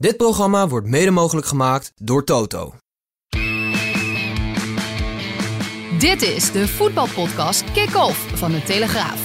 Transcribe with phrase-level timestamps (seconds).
[0.00, 2.74] Dit programma wordt mede mogelijk gemaakt door Toto.
[5.98, 9.20] Dit is de voetbalpodcast Kick-Off van de Telegraaf.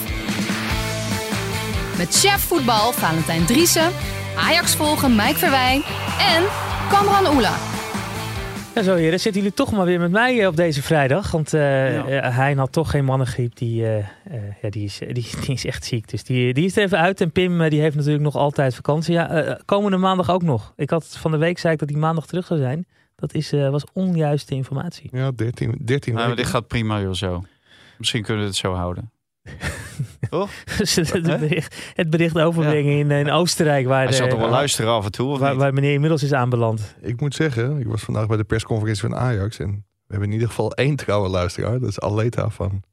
[1.97, 3.91] Met chef voetbal Valentijn Driessen,
[4.37, 5.83] Ajax volgen Mike Verwijn
[6.19, 6.43] en
[6.89, 7.55] Kamran Oela.
[8.75, 11.31] Ja, zo heren, zitten jullie toch maar weer met mij eh, op deze vrijdag.
[11.31, 11.61] Want uh,
[12.35, 13.55] hij had toch geen mannengriep.
[13.55, 13.81] Die,
[14.61, 15.13] ja, die, is, die,
[15.45, 16.09] die, is echt ziek.
[16.09, 17.21] Dus die, die is er even uit.
[17.21, 19.13] En Pim die heeft natuurlijk nog altijd vakantie.
[19.13, 20.73] Ja, komende maandag ook nog.
[20.75, 22.85] Ik had van de week zei ik dat hij maandag terug zou zijn.
[23.15, 25.09] Dat is, was onjuiste informatie.
[25.11, 27.43] Ja, 13, 13 nou, maar dit gaat prima weer zo.
[27.97, 29.11] Misschien kunnen we het zo houden.
[30.29, 30.51] Toch?
[30.65, 33.87] het, bericht, het bericht overbrengen in, in Oostenrijk.
[33.87, 35.37] Waar Hij zal toch wel luisteren af en toe?
[35.37, 36.95] Waar, waar, meneer inmiddels is aanbeland.
[37.01, 39.59] Ik moet zeggen, ik was vandaag bij de persconferentie van Ajax.
[39.59, 41.79] En we hebben in ieder geval één trouwe luisteraar.
[41.79, 42.83] Dat is Aleta van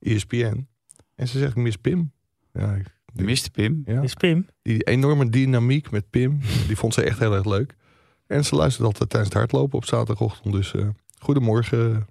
[0.00, 0.66] ESPN.
[1.14, 2.12] En ze zegt, ik mis Pim.
[2.52, 2.76] Ja,
[3.12, 3.82] die, mist Pim?
[3.86, 4.02] Ja.
[4.02, 4.46] Is Pim?
[4.62, 7.76] Die enorme dynamiek met Pim, die vond ze echt heel erg leuk.
[8.26, 10.54] En ze luistert altijd tijdens het hardlopen op zaterdagochtend.
[10.54, 12.06] Dus uh, goedemorgen,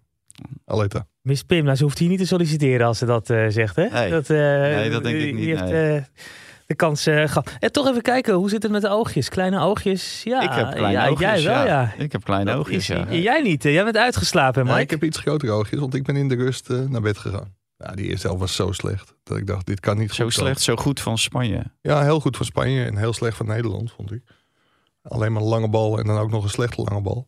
[0.65, 1.07] Aleta.
[1.23, 3.87] Miss Pim, nou, ze hoeft hier niet te solliciteren als ze dat uh, zegt, hè?
[3.87, 5.45] Nee, dat, uh, nee, dat denk ik niet.
[5.45, 5.97] heeft nee.
[5.97, 6.03] uh,
[6.65, 7.51] de kans gehad.
[7.59, 9.29] En toch even kijken, hoe zit het met de oogjes?
[9.29, 10.23] Kleine oogjes?
[10.23, 11.41] Ja, ik heb kleine ja, oogjes.
[11.41, 11.81] Jij wel, ja.
[11.81, 11.93] ja.
[11.97, 13.13] Ik heb kleine oogjes, ja.
[13.13, 14.73] Jij niet, jij bent uitgeslapen, Mike.
[14.73, 17.55] Nee, ik heb iets grotere oogjes, want ik ben in de rust naar bed gegaan.
[17.77, 19.15] Ja, die eerste helft was zo slecht.
[19.23, 21.63] Dat ik dacht, dit kan niet zo goed Zo slecht, zo goed van Spanje.
[21.81, 24.23] Ja, heel goed van Spanje en heel slecht van Nederland, vond ik.
[25.01, 27.27] Alleen maar een lange bal en dan ook nog een slechte lange bal.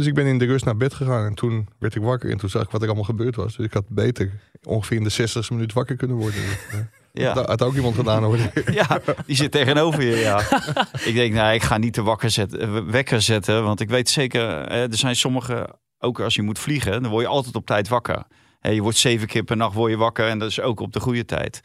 [0.00, 2.38] Dus ik ben in de rust naar bed gegaan en toen werd ik wakker en
[2.38, 3.56] toen zag ik wat er allemaal gebeurd was.
[3.56, 4.30] Dus ik had beter
[4.62, 6.40] ongeveer in de 60 minuut wakker kunnen worden.
[7.12, 7.34] Ja.
[7.34, 8.38] Dat had ook iemand gedaan hoor.
[8.72, 10.16] Ja, die zit tegenover je.
[10.16, 10.40] Ja.
[11.10, 13.64] ik denk, nou, ik ga niet de wakker zetten, wekker zetten.
[13.64, 15.68] Want ik weet zeker, er zijn sommige,
[15.98, 18.22] ook als je moet vliegen, dan word je altijd op tijd wakker.
[18.60, 21.00] Je wordt zeven keer per nacht word je wakker en dat is ook op de
[21.00, 21.60] goede tijd.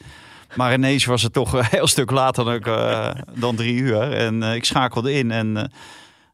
[0.54, 4.12] Maar ineens was het toch een heel stuk later dan, uh, dan drie uur.
[4.12, 5.64] En uh, ik schakelde in en uh,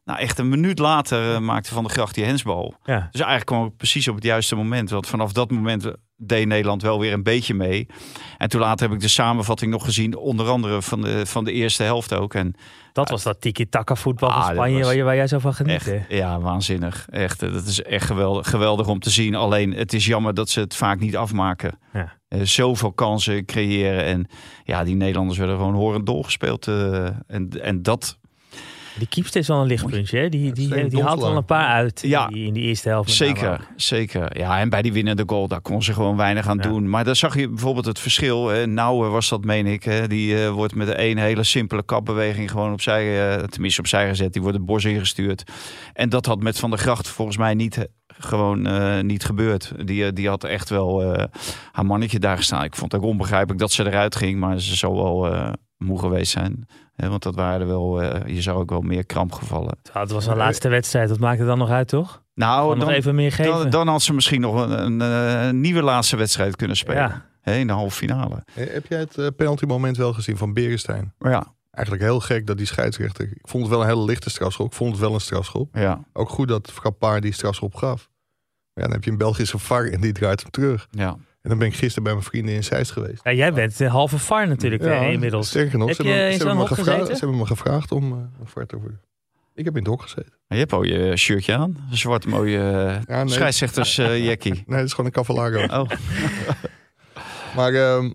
[0.03, 2.75] nou, echt een minuut later maakte Van de Gracht die hensbal.
[2.83, 3.07] Ja.
[3.11, 4.89] Dus eigenlijk kwam ik precies op het juiste moment.
[4.89, 7.87] Want vanaf dat moment deed Nederland wel weer een beetje mee.
[8.37, 10.17] En toen later heb ik de samenvatting nog gezien.
[10.17, 12.33] Onder andere van de, van de eerste helft ook.
[12.33, 12.55] En,
[12.93, 15.87] dat was dat tiki-taka voetbal ah, van Spanje waar, je, waar jij zo van geniet.
[15.87, 17.07] Echt, ja, waanzinnig.
[17.09, 19.35] Echt, dat is echt geweldig, geweldig om te zien.
[19.35, 21.79] Alleen het is jammer dat ze het vaak niet afmaken.
[21.93, 22.13] Ja.
[22.29, 24.03] Uh, zoveel kansen creëren.
[24.03, 24.27] En
[24.63, 26.67] ja, die Nederlanders werden gewoon horend doorgespeeld.
[26.67, 28.17] Uh, en, en dat
[28.97, 30.17] die keepster is wel een lichtpuntje.
[30.17, 30.29] Hè?
[30.29, 32.89] Die, die, die, die haalt wel een paar uit ja, in, die, in die eerste
[32.89, 33.11] helft.
[33.11, 34.37] Zeker, zeker.
[34.37, 36.69] Ja, en bij die winnende goal, daar kon ze gewoon weinig aan ja.
[36.69, 36.89] doen.
[36.89, 38.47] Maar daar zag je bijvoorbeeld het verschil.
[38.47, 38.67] Hè.
[38.67, 39.83] Nauwe was dat, meen ik.
[39.83, 40.07] Hè.
[40.07, 44.33] Die uh, wordt met een hele simpele kapbeweging gewoon opzij, uh, tenminste opzij gezet.
[44.33, 45.43] Die wordt het bos ingestuurd.
[45.93, 47.87] En dat had met Van der Gracht volgens mij niet
[48.17, 49.71] gewoon uh, niet gebeurd.
[49.85, 51.23] Die, die had echt wel uh,
[51.71, 52.63] haar mannetje daar gestaan.
[52.63, 54.39] Ik vond het ook onbegrijpelijk dat ze eruit ging.
[54.39, 55.49] Maar ze zou wel uh,
[55.83, 56.67] moe geweest zijn.
[56.95, 59.77] He, want dat waren er wel, je zou ook wel meer kramp gevallen.
[59.93, 61.09] Ja, het was een laatste wedstrijd.
[61.09, 62.23] Dat maakte dan nog uit, toch?
[62.35, 63.53] Nou, dan, nog even meer geven.
[63.53, 64.99] Dan, dan, had ze misschien nog een, een,
[65.47, 67.01] een nieuwe laatste wedstrijd kunnen spelen.
[67.01, 67.25] Ja.
[67.41, 68.43] He, in de halve finale.
[68.51, 71.13] Heb jij het uh, penalty moment wel gezien van Berenstein?
[71.19, 71.53] Ja.
[71.71, 73.25] Eigenlijk heel gek dat die scheidsrechter...
[73.25, 74.67] Ik vond het wel een hele lichte strafschop.
[74.67, 75.75] Ik vond het wel een strafschop.
[75.75, 76.03] Ja.
[76.13, 78.09] Ook goed dat Frappard die strafschop gaf.
[78.73, 80.87] Ja, dan heb je een Belgische VAR en die draait hem terug.
[80.91, 81.17] Ja.
[81.43, 83.23] En dan ben ik gisteren bij mijn vrienden in Zeist geweest.
[83.23, 85.47] Ja, jij bent de halve VAR natuurlijk ja, inmiddels.
[85.47, 87.91] Sterker nog, heb ze, je hebben, in ze, hebben me gevraagd, ze hebben me gevraagd
[87.91, 89.01] om uh, een VAR te worden.
[89.53, 90.33] Ik heb in het hok gezeten.
[90.47, 91.87] Je hebt al je shirtje aan.
[91.91, 93.33] Een zwart mooie uh, ja, nee.
[93.33, 94.63] scheidsrechters uh, jackie.
[94.65, 95.81] nee, het is gewoon een cavalago.
[95.81, 95.89] Oh.
[97.57, 98.13] maar um,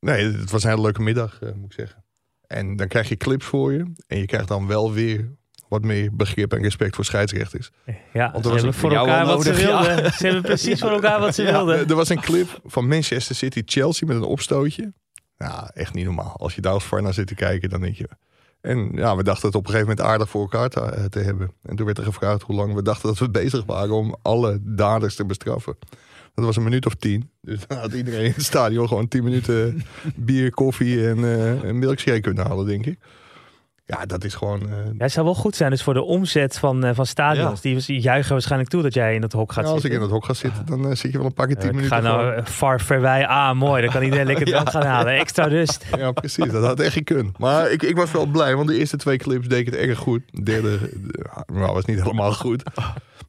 [0.00, 2.04] nee, het was een hele leuke middag, uh, moet ik zeggen.
[2.46, 3.92] En dan krijg je clips voor je.
[4.06, 5.30] En je krijgt dan wel weer
[5.70, 7.70] wat meer begrip en respect voor scheidsrechters.
[8.12, 10.02] Ja, Want er ze hebben voor elkaar wat nodig, ze wilden.
[10.02, 10.10] Ja.
[10.10, 11.88] Ze hebben precies voor elkaar wat ze ja, wilden.
[11.88, 14.92] Er was een clip van Manchester City Chelsea met een opstootje.
[15.38, 16.36] Nou, echt niet normaal.
[16.36, 18.08] Als je daar als VAR naar zit te kijken, dan denk je...
[18.60, 21.52] En ja, we dachten het op een gegeven moment aardig voor elkaar te, te, hebben.
[21.62, 24.58] En toen werd er gevraagd hoe lang we dachten dat we bezig waren om alle
[24.62, 25.76] daders te bestraffen.
[26.34, 27.30] Dat was een minuut of tien.
[27.40, 29.82] Dus dan had iedereen in het stadion gewoon tien minuten
[30.14, 32.98] bier, koffie en uh, een milkshake kunnen halen, denk ik.
[33.98, 34.60] Ja, dat is gewoon...
[34.60, 37.60] eh, Ja, het zou wel goed zijn dus voor de omzet van, eh, van stadions.
[37.60, 40.00] Die juichen waarschijnlijk toe dat jij in dat hok gaat ja, als ik zitten.
[40.00, 41.96] in het hok ga zitten, dan eh, zit je wel een pakje tien ik minuten.
[41.96, 43.26] ga nou far verwij.
[43.26, 43.82] Ah, mooi.
[43.82, 45.12] Dan kan iedereen lekker drank gaan halen.
[45.18, 45.84] Extra rust.
[45.96, 46.50] Ja, precies.
[46.52, 47.38] Dat had echt gekund.
[47.38, 49.98] Maar ik, ik was wel blij, want de eerste twee clips deed ik het erg
[49.98, 50.22] goed.
[50.30, 52.62] De derde de- nou, was niet helemaal goed.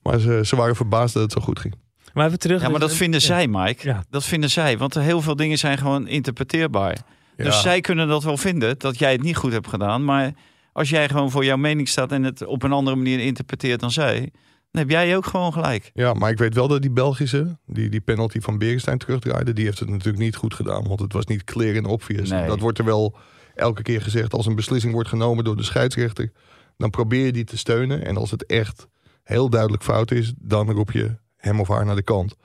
[0.04, 1.76] Maar ze, ze waren verbaasd dat het zo goed ging.
[2.14, 2.62] Maar even terug.
[2.62, 3.26] Ja, maar dus- dat vinden ja.
[3.26, 3.88] zij, Mike.
[3.88, 4.04] Ja.
[4.10, 4.78] Dat vinden zij.
[4.78, 6.98] Want heel veel dingen zijn gewoon interpreteerbaar.
[7.38, 7.44] Ja.
[7.44, 10.06] Dus zij kunnen dat wel vinden, dat jij het niet goed hebt gedaan.
[10.06, 10.32] Maar
[10.74, 13.92] als jij gewoon voor jouw mening staat en het op een andere manier interpreteert dan
[13.92, 14.32] zij,
[14.72, 15.92] dan heb jij ook gewoon gelijk.
[15.94, 19.66] Ja, maar ik weet wel dat die Belgische, die, die penalty van Berenstein terugdraaide, die
[19.66, 20.88] heeft het natuurlijk niet goed gedaan.
[20.88, 22.30] Want het was niet clear en obvious.
[22.30, 22.48] Nee.
[22.48, 23.16] Dat wordt er wel
[23.56, 24.34] elke keer gezegd.
[24.34, 26.32] Als een beslissing wordt genomen door de scheidsrechter,
[26.78, 28.06] dan probeer je die te steunen.
[28.06, 28.88] En als het echt
[29.24, 32.36] heel duidelijk fout is, dan roep je hem of haar naar de kant.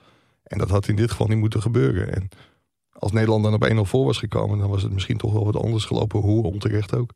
[0.43, 2.13] En dat had in dit geval niet moeten gebeuren.
[2.13, 2.29] En
[2.91, 5.55] als Nederland dan op 1-0 voor was gekomen, dan was het misschien toch wel wat
[5.55, 6.19] anders gelopen.
[6.19, 7.11] Hoe onterecht ook.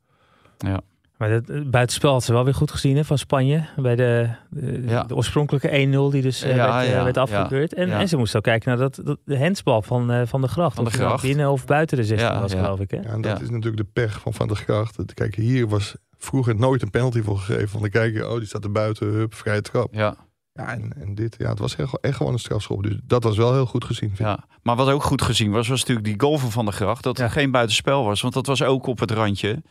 [1.22, 3.66] Maar het eh, buitenspel had ze wel weer goed gezien hè, van Spanje.
[3.78, 5.04] Bij de, de, Ja.
[5.04, 7.74] de oorspronkelijke 1-0 die dus eh, Ja, werd, eh, ja, werd ja, afgekeurd.
[7.74, 8.00] En, ja.
[8.00, 10.76] en ze moesten ook kijken naar dat, dat, de handsbal van, eh, van de gracht.
[10.76, 11.24] Van de nou Gracht.
[11.24, 12.64] binnen of buiten de 16 Ja, was, ja.
[12.64, 12.92] geloof ik.
[12.92, 12.98] Hè?
[12.98, 13.44] Ja, en dat Ja.
[13.44, 15.14] is natuurlijk de pech van Van der Gracht.
[15.14, 17.70] Kijk, hier was vroeger nooit een penalty voor gegeven.
[17.70, 19.94] Van de kijker, oh, die staat er buiten, hup, vrije trap.
[19.94, 20.16] Ja,
[20.54, 22.84] Ja, en, en dit, ja, het was echt, echt gewoon een strafschop.
[22.84, 24.10] Dus dat was wel heel goed gezien.
[24.16, 24.26] vind ik.
[24.26, 24.46] ja.
[24.64, 27.04] Maar wat ook goed gezien was, was natuurlijk die goal van Van der Gracht.
[27.04, 29.62] Dat er geen buitenspel was, want dat was ook op het randje.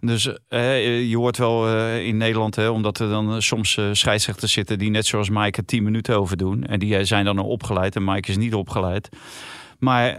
[0.00, 4.52] Dus eh, je hoort wel eh, in Nederland, hè, omdat er dan eh, soms scheidsrechters
[4.52, 6.64] zitten die net zoals Mike er 10 minuten over doen.
[6.64, 9.08] En die zijn dan opgeleid en Mike is niet opgeleid.
[9.78, 10.18] Maar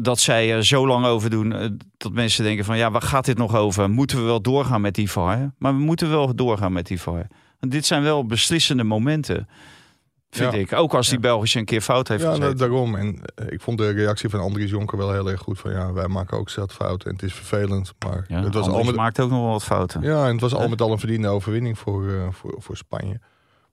[0.00, 3.38] dat- zij er zo lang over doen, dat mensen denken van ja, waar gaat dit
[3.38, 3.90] nog over?
[3.90, 5.52] Moeten we wel doorgaan met die VAR?
[5.58, 7.26] Maar we moeten wel doorgaan met die VAR.
[7.60, 9.48] Want dit zijn wel beslissende momenten,
[10.36, 10.58] vind Ja.
[10.58, 10.72] ik.
[10.72, 12.46] Ook als die Belgische een keer fout heeft Ja, gezeten.
[12.56, 12.94] nou, daarom.
[12.94, 15.58] En eh, ik vond de reactie van Andries Jonker wel heel erg goed.
[15.58, 17.92] Van ja, wij maken ook zat fouten en het is vervelend.
[18.06, 20.02] Maar Ja, het was al met, maakt ook nog wel wat fouten.
[20.02, 23.20] ja, en het was al met al een verdiende overwinning voor, eh, voor, voor Spanje.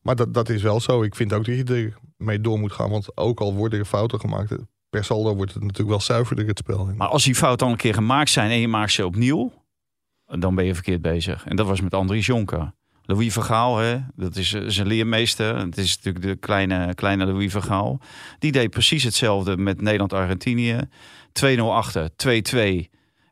[0.02, 1.04] Maar dat, dat is wel zo.
[1.04, 2.90] Ik vind ook dat je ermee door moet gaan.
[2.90, 4.56] Want ook al worden er fouten gemaakt,
[4.90, 6.90] per saldo wordt het natuurlijk wel zuiverder het spel.
[6.96, 9.52] Maar als die fouten al een keer gemaakt zijn en je maakt ze opnieuw,
[10.26, 11.46] dan ben je verkeerd bezig.
[11.46, 12.74] En dat was met Andries Jonker.
[13.10, 15.58] Louis Vergaal, hè, dat is eh, zijn leermeester.
[15.58, 18.00] Het is natuurlijk de kleine, kleine Louis Vergaal.
[18.40, 20.80] Die deed precies hetzelfde met Nederland-Argentinië.
[21.34, 22.90] 2-0 achter, 2-2.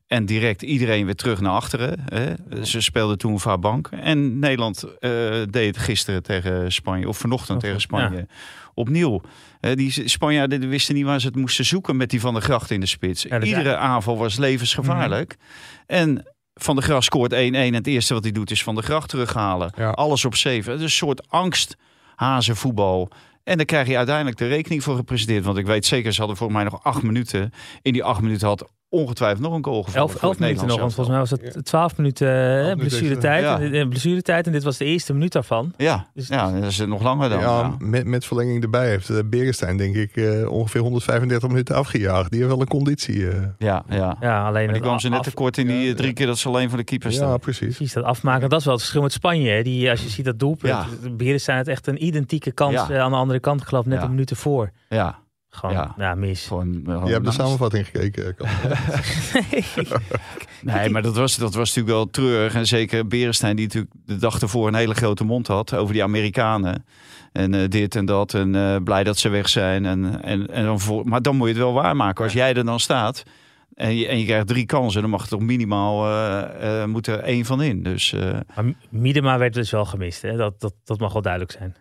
[0.08, 2.00] En direct iedereen weer terug naar achteren.
[2.06, 2.34] Hè.
[2.66, 3.88] Ze speelden toen vaar bank.
[3.88, 5.12] En Nederland eh,
[5.50, 8.28] deed het gisteren tegen Spanje, of vanochtend tegen Spanje,
[8.74, 9.22] opnieuw.
[9.60, 12.72] Hè, die Spanjaarden wisten niet waar ze het moesten zoeken met die Van der Gracht
[12.72, 13.24] in de spits.
[13.24, 15.36] Ja, Iedere aanval was levensgevaarlijk.
[15.86, 16.26] En
[16.58, 17.36] Van der Gracht scoort 1-1.
[17.36, 19.72] En het eerste wat hij doet is Van der Gracht terughalen.
[19.78, 19.90] Ja.
[19.90, 20.72] Alles op 7.
[20.72, 23.10] Het is een soort angsthazenvoetbal.
[23.44, 25.46] En daar krijg je uiteindelijk de rekening voor gepresenteerd.
[25.46, 27.54] Want ik weet zeker, ze hadden voor mij nog acht minuten.
[27.82, 30.00] In die acht minuten had ongetwijfeld nog een goal gevallen.
[30.08, 32.28] 11, voor 11 het minuten nog, want volgens mij was het 12 minuten
[32.70, 33.60] eh, blessuretijd.
[33.62, 35.74] En, eh, blessuretijd en dit was de eerste minuut daarvan.
[35.78, 37.40] Ja, Dus- ja, dat is nog langer dan.
[37.40, 37.76] ja, ja.
[37.80, 42.30] Met, met verlenging erbij heeft uh, Berenstein denk ik eh, ongeveer 135 minuten afgejaagd.
[42.32, 43.30] Die heeft wel een conditie.
[43.30, 43.38] eh.
[43.58, 44.18] Ja, ja.
[44.20, 46.08] Ja, alleen Maar die het kwam ze net af- tekort in die Ja, eh, drie
[46.08, 46.14] ja.
[46.14, 47.40] keer dat ze alleen voor de keeper ja, staan.
[47.40, 47.76] precies.
[47.76, 48.50] Precies, dat afmaken.
[48.50, 49.50] Dat is wel het verschil met Spanje.
[49.52, 49.62] Hè.
[49.64, 50.74] Die, als je ziet dat doelpunt,
[51.18, 51.38] Ja.
[51.38, 52.90] zijn het echt een identieke kans Ja.
[52.90, 53.62] eh, aan de andere kant.
[53.62, 54.04] Ik geloof net Ja.
[54.04, 54.72] een minuut ervoor.
[54.90, 55.94] Ja, Gewoon, Ja.
[55.98, 56.48] ja, mis.
[56.48, 57.38] gewoon, eh, Je hebt de naast.
[57.38, 58.26] samenvatting gekeken.
[58.26, 58.48] eh, Kan.
[60.62, 62.54] Nee, maar dat was, dat was natuurlijk wel treurig.
[62.54, 66.04] En zeker Berenstein, die natuurlijk de dag ervoor een hele grote mond had over die
[66.04, 66.86] Amerikanen.
[67.32, 68.34] En eh, dit en dat.
[68.34, 69.86] En eh, blij dat ze weg zijn.
[69.86, 72.24] En, en, en dan voor, maar dan moet je het wel waarmaken.
[72.24, 73.24] Als jij er dan staat
[73.74, 77.08] en je, en je krijgt drie kansen, dan mag er toch minimaal eh, eh, moet
[77.08, 77.84] er één van in.
[77.84, 80.22] Dus eh, Maar Miedema werd dus wel gemist.
[80.22, 80.36] Hè.
[80.36, 81.76] Dat, dat, dat mag wel duidelijk zijn.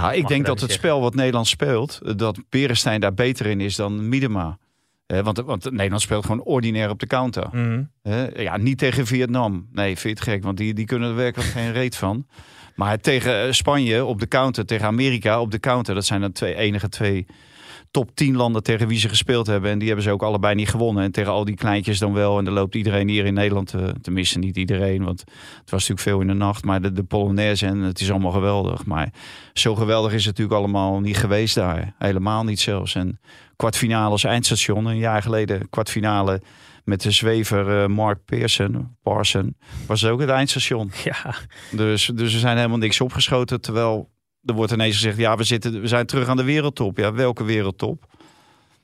[0.00, 0.88] Nou, ik denk dat het zeggen.
[0.88, 4.58] spel wat Nederland speelt, eh, dat Berenstein daar beter in is dan Miedema.
[5.06, 7.48] Eh, want, want Nederland speelt gewoon ordinair op de counter.
[7.52, 7.82] Mhm.
[8.02, 8.42] Hè?
[8.42, 9.68] ja, niet tegen Vietnam.
[9.72, 12.26] Nee, vind je het gek, want die, die kunnen er werkelijk geen reet van.
[12.74, 15.94] Maar tegen eh, Spanje op de counter, tegen Amerika op de counter.
[15.94, 17.26] Dat zijn dan twee enige twee
[17.92, 19.70] top 10 landen tegen wie ze gespeeld hebben.
[19.70, 21.04] En die hebben ze ook allebei niet gewonnen.
[21.04, 22.38] En tegen al die kleintjes dan wel.
[22.38, 25.04] En dan loopt iedereen hier in Nederland, te, tenminste niet iedereen.
[25.04, 25.20] Want
[25.60, 26.64] het was natuurlijk veel in de nacht.
[26.64, 28.84] Maar de, de Polonaise en het is allemaal geweldig.
[28.84, 29.12] Maar
[29.52, 31.94] zo geweldig is het natuurlijk allemaal niet geweest daar.
[31.98, 32.94] Helemaal niet zelfs.
[32.94, 33.20] En
[33.56, 34.86] kwartfinale als eindstation.
[34.86, 36.42] Een jaar geleden kwartfinale
[36.84, 39.56] met de zwever eh, Mark Pearson, Parson,
[39.86, 40.90] was ook het eindstation.
[41.04, 41.34] Ja,
[41.70, 43.60] Dus, dus er zijn helemaal niks opgeschoten.
[43.60, 44.10] Terwijl
[44.44, 46.98] er wordt ineens gezegd, ja, we, zitten, we zijn terug aan de wereldtop.
[46.98, 48.04] Ja, welke wereldtop?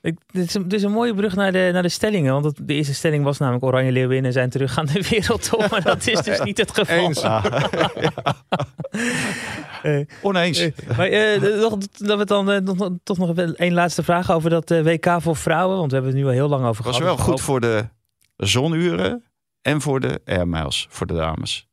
[0.02, 2.32] ik, dit, is, dit is een mooie brug naar de, naar de stellingen.
[2.32, 5.70] Want het- de eerste stelling was namelijk Oranje Leeuwinnen zijn terug aan de wereldtop.
[5.70, 6.96] Maar dat is dus niet het geval.
[6.96, 7.22] Eens.
[9.82, 10.58] Eh, Oneens.
[10.58, 14.70] Eh, maar eh, nog, dat we dan nog, toch nog één laatste vraag over dat
[14.70, 15.76] WK voor vrouwen.
[15.76, 17.16] Want we hebben het nu al heel lang over was gehad.
[17.16, 17.88] wel goed voor de
[18.36, 19.24] zonuren.
[19.62, 21.67] en voor de Air Miles, voor de dames.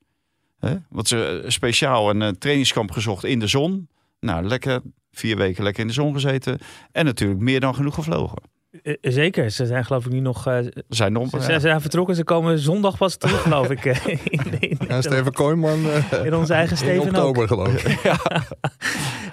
[0.65, 0.75] Hè?
[0.89, 3.89] Want ze eh, speciaal een eh, trainingskamp gezocht in de zon.
[4.19, 4.81] Nou, lekker
[5.11, 6.59] vier weken lekker in de zon gezeten.
[6.91, 8.41] En natuurlijk meer dan genoeg gevlogen.
[8.83, 10.47] Eh, zeker, ze zijn geloof ik nu nog.
[10.47, 11.43] eh, We zijn nog, ze, ja.
[11.43, 13.85] ze zijn vertrokken, ze komen zondag pas terug, geloof ik.
[13.85, 17.07] eh, in, in- Ja, Steven Kooijman eh, in onze eigen in Steven ook.
[17.07, 18.01] oktober geloof ik.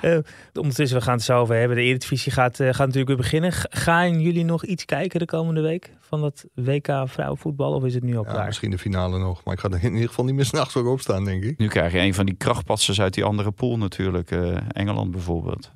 [0.03, 0.19] Eh,
[0.53, 1.77] ondertussen, we gaan het zo over hebben.
[1.77, 3.53] De Eredivisie gaat, eh, gaat natuurlijk weer beginnen.
[3.71, 7.73] Gaan jullie nog iets kijken de komende week van dat WK vrouwenvoetbal?
[7.73, 8.47] Of is het nu al Ja, klaar?
[8.47, 9.45] misschien de finale nog.
[9.45, 11.59] Maar ik ga er in ieder geval niet meer s'nachts voor opstaan, denk ik.
[11.59, 14.31] Nu krijg je een van die krachtpatsers uit die andere pool natuurlijk.
[14.31, 15.73] eh, Engeland bijvoorbeeld.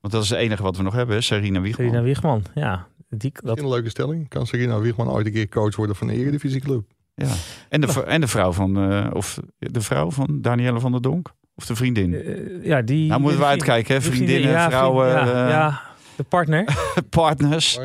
[0.00, 1.86] Want dat is het enige wat we nog hebben, Serena Wiegman.
[1.86, 2.86] Serena Wiegman, ja.
[3.16, 4.28] Die, dat, Misschien een leuke stelling.
[4.28, 6.82] Kan Serena Wiegman ooit een keer coach worden van de Eredivisieclub?
[7.14, 7.26] Ja.
[7.68, 11.32] En, de, en de vrouw van, eh, of de vrouw van Danielle van der Donk?
[11.56, 12.14] Of de vriendin?
[12.14, 14.00] eh, ja, die, nou moeten we uitkijken, hè?
[14.00, 15.80] Vriendinnen, ja, vrouwen, ja, eh, ja,
[16.16, 16.64] de partner.
[17.10, 17.78] partners.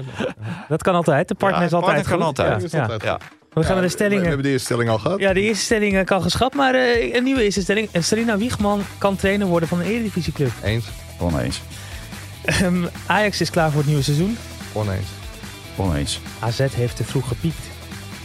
[0.67, 1.27] Dat kan altijd.
[1.27, 2.39] De partner Ja, is altijd partner kan goed.
[2.39, 2.71] altijd.
[2.71, 3.19] Ja.
[3.49, 4.25] We gaan Ja, naar de We stellingen.
[4.25, 5.19] hebben de eerste stelling al gehad.
[5.19, 7.89] Ja, de eerste stelling kan geschrapt, maar eh, een nieuwe eerste stelling.
[7.93, 10.51] Serena Wiegman kan trainer worden van een Eredivisieclub.
[10.63, 10.85] Eens,
[11.19, 11.61] Oneens.
[12.45, 14.37] Ehm, Ajax is klaar voor het nieuwe seizoen.
[14.73, 15.07] oneens,
[15.79, 16.19] Oneens.
[16.39, 17.67] AZ heeft te vroeg gepiekt.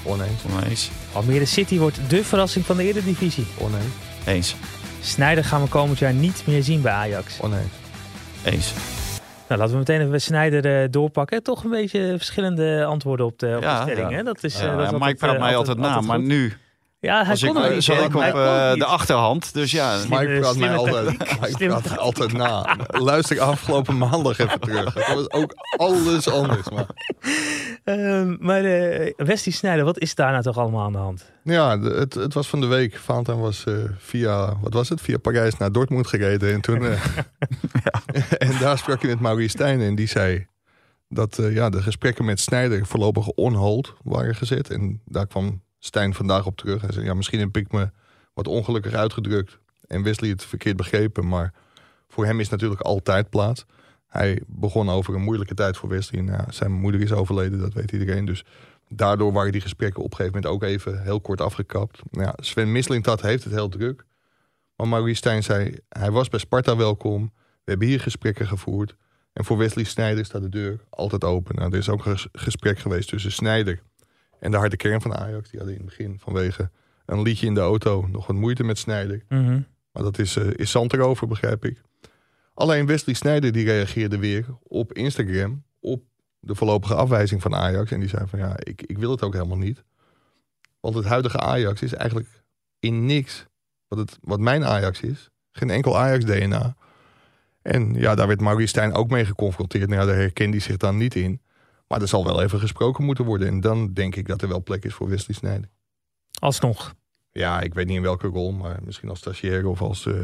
[0.02, 0.90] oneens, Oneens.
[1.12, 3.46] Almere City wordt de verrassing van de Eredivisie.
[3.58, 3.84] oneens,
[4.26, 4.56] Eens.
[5.00, 7.40] Snijder gaan we komend jaar niet meer zien bij Ajax.
[7.40, 7.72] oneens.
[8.44, 8.72] Eens.
[9.48, 11.42] Nou, laten we meteen even Snijder eh, doorpakken.
[11.42, 14.10] Toch een beetje verschillende antwoorden op de, op Ja, de stelling.
[14.10, 14.16] ja.
[14.16, 14.22] Hè?
[14.22, 16.20] Dat is, eh, Ja, dat is ja, altijd, Mike praat eh, mij altijd, na, maar
[16.20, 16.52] nu
[17.04, 17.84] Ja, hij ik, kon nog eh, niet.
[17.84, 19.54] zat ik op eh, de achterhand.
[19.54, 19.98] Dus ja.
[20.08, 21.06] Mike praat mij altijd.
[21.40, 22.76] Mike praat na.
[22.86, 24.94] Luister ik afgelopen maandag even terug.
[24.94, 26.68] Dat was ook alles anders.
[26.70, 26.86] Maar
[27.84, 31.32] Ehm, maar eh Wesley Snijder, wat is daar nou toch allemaal aan de hand?
[31.42, 32.96] ja, de- het, het was van de week.
[32.96, 35.00] Valentijn was eh, via, wat was het?
[35.00, 36.52] Via Parijs naar Dortmund gereden.
[36.52, 37.00] En, toen, eh,
[38.48, 39.80] en daar sprak je met Maurice Stijn.
[39.80, 40.46] En die zei
[41.08, 44.70] dat eh, ja, de gesprekken met Snijder voorlopig on hold waren gezet.
[44.70, 46.80] En daar kwam Stijn vandaag op terug.
[46.80, 47.90] Hij zei, ja, misschien heb ik me
[48.34, 49.58] wat ongelukkig uitgedrukt.
[49.86, 51.28] En Wesley het verkeerd begrepen.
[51.28, 51.52] Maar
[52.08, 53.64] voor hem is natuurlijk altijd plaats.
[54.06, 56.22] Hij begon over een moeilijke tijd voor Wesley.
[56.22, 58.24] Ja, zijn moeder is overleden, dat weet iedereen.
[58.24, 58.44] Dus
[58.88, 62.02] daardoor waren die gesprekken op een gegeven moment ook even heel kort afgekapt.
[62.10, 64.04] Nou Ja, Sven Mislintat heeft het heel druk.
[64.76, 67.32] Maar Maurice Stijn zei, hij was bij Sparta welkom.
[67.34, 68.96] We hebben hier gesprekken gevoerd.
[69.32, 71.54] En voor Wesley Snijder staat de deur altijd open.
[71.56, 73.82] Nou, er is ook een ges- gesprek geweest tussen Snijder
[74.44, 75.50] en de harde kern van Ajax.
[75.50, 76.70] Die hadden in het begin vanwege
[77.06, 79.24] een liedje in de auto nog wat moeite met Snijder.
[79.28, 79.60] Mhm.
[79.92, 81.80] Maar dat is, eh is zand erover, begrijp ik.
[82.54, 86.04] Alleen Wesley Snijder die reageerde weer op Instagram op
[86.40, 87.90] de voorlopige afwijzing van Ajax.
[87.90, 89.84] En die zei van ja, ik, ik wil het ook helemaal niet.
[90.80, 92.28] Want het huidige Ajax is eigenlijk
[92.78, 93.46] in niks
[93.88, 95.30] wat, het, wat mijn Ajax is.
[95.50, 96.76] Geen enkel Ajax-DNA.
[97.62, 99.88] En ja, daar werd Maurice Stijn ook mee geconfronteerd.
[99.88, 101.40] Nou ja, daar herkende hij zich dan niet in.
[101.86, 103.48] Maar er zal wel even gesproken moeten worden.
[103.48, 105.70] En dan denk ik dat er wel plek is voor Wesley Snijder.
[106.38, 106.94] Alsnog.
[107.32, 110.14] Ja, ik weet niet in welke rol, maar misschien als stagiair of als eh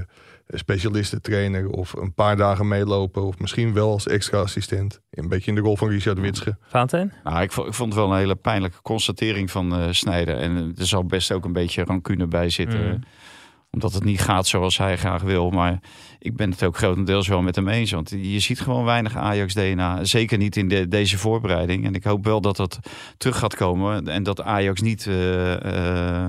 [0.58, 5.00] specialistentrainer of een paar dagen meelopen of misschien wel als extra assistent.
[5.10, 6.56] Een beetje in de rol van Richard Witsche.
[6.60, 7.12] Valentijn?
[7.24, 10.36] Nou, ik, vond, ik vond het wel een hele pijnlijke constatering van eh Snijder.
[10.36, 12.86] En eh, er zal best ook een beetje rancune bij zitten.
[12.86, 13.00] Mm.
[13.70, 15.50] Omdat het niet gaat zoals hij graag wil.
[15.50, 15.80] Maar
[16.18, 17.90] ik ben het ook grotendeels wel met hem eens.
[17.90, 20.04] Want je ziet gewoon weinig Ajax-DNA.
[20.04, 21.84] Zeker niet in de, deze voorbereiding.
[21.84, 22.78] En ik hoop wel dat dat
[23.16, 24.08] terug gaat komen.
[24.08, 25.06] En dat Ajax niet...
[25.06, 26.26] eh, eh,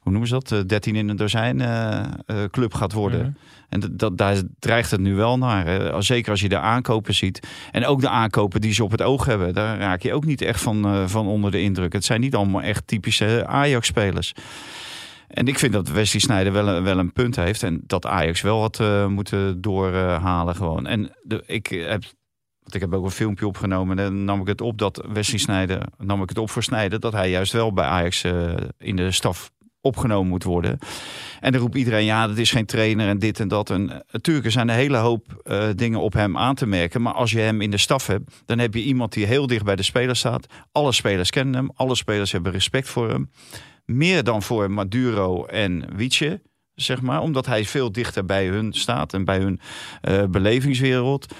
[0.00, 0.52] hoe noemen ze dat?
[0.52, 3.20] Eh, 13 in een dozijn eh, eh, club gaat worden.
[3.20, 3.30] Mhm.
[3.68, 5.66] En dat, daar dreigt het nu wel naar.
[5.66, 6.02] Hè.
[6.02, 7.46] Zeker als je de aankopen ziet.
[7.70, 9.54] En ook de aankopen die ze op het oog hebben.
[9.54, 11.92] Daar raak je ook niet echt van, eh, van onder de indruk.
[11.92, 14.34] Het zijn niet allemaal echt typische Ajax-spelers.
[15.34, 17.62] En ik vind dat Wesley Sneijder wel, wel een punt heeft.
[17.62, 20.86] En dat Ajax wel wat eh moeten doorhalen gewoon.
[20.86, 21.10] En
[21.46, 22.02] ik heb...
[22.60, 25.38] Want ik heb ook een filmpje opgenomen en dan nam ik het op dat Wesley
[25.38, 28.96] Sneijder, nam ik het op voor Sneijder, dat hij juist wel bij Ajax eh, in
[28.96, 29.50] de staf
[29.80, 30.78] opgenomen moet worden.
[31.40, 33.70] En dan roept iedereen, ja, dat is geen trainer en dit en dat.
[33.70, 35.42] En eh, natuurlijk, er een hele hoop
[35.74, 37.02] dingen op hem aan te merken.
[37.02, 39.64] Maar als je hem in de staf hebt, dan heb je iemand die heel dicht
[39.64, 40.46] bij de spelers staat.
[40.72, 43.30] Alle spelers kennen hem, alle spelers hebben respect voor hem.
[43.84, 46.40] Meer dan voor Maduro en Wietje,
[46.74, 47.20] zeg maar.
[47.20, 49.60] Omdat hij veel dichter bij hun staat en bij hun
[50.00, 51.34] eh, belevingswereld.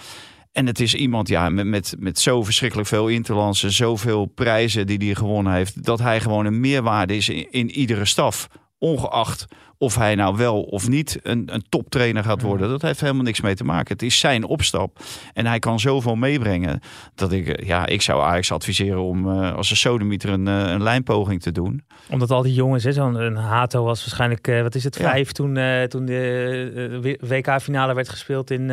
[0.53, 4.99] En het is iemand ja, met, met, met zo verschrikkelijk veel interlandse, zoveel prijzen die
[4.99, 5.85] hij gewonnen heeft.
[5.85, 8.49] Dat hij gewoon een meerwaarde is in, in iedere staf.
[8.79, 9.47] Ongeacht
[9.85, 12.69] of hij nou wel of niet een, een toptrainer gaat worden.
[12.69, 13.93] Dat heeft helemaal niks mee te maken.
[13.93, 14.99] Het is zijn opstap.
[15.33, 16.81] En hij kan zoveel meebrengen.
[17.15, 20.71] Dat ik, eh, ja, ik zou Ajax adviseren om uh, als een sodemieter een, uh,
[20.71, 21.83] een lijnpoging te doen.
[22.11, 25.59] Omdat al die jongens, zo'n een Hato was waarschijnlijk, uh, wat is het, vijf toen,
[25.89, 28.67] toen de WK-finale werd gespeeld in...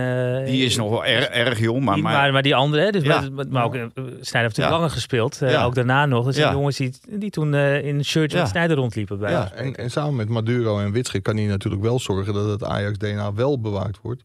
[0.46, 1.94] die is nog wel erg, erg jong, maar...
[1.94, 3.24] Die, maar, maar, die andere, dus ja.
[3.32, 3.92] maar, maar ook Snijder
[4.22, 5.44] heeft natuurlijk langer gespeeld.
[5.44, 6.26] ook daarna nog.
[6.26, 9.20] Dus die jongens die, die toen in shirt met Snijder rondliepen.
[9.20, 12.50] Bij ja, en, en samen met Maduro en Witschik kan hij natuurlijk wel zorgen dat
[12.50, 14.24] het Ajax-DNA wel bewaakt wordt.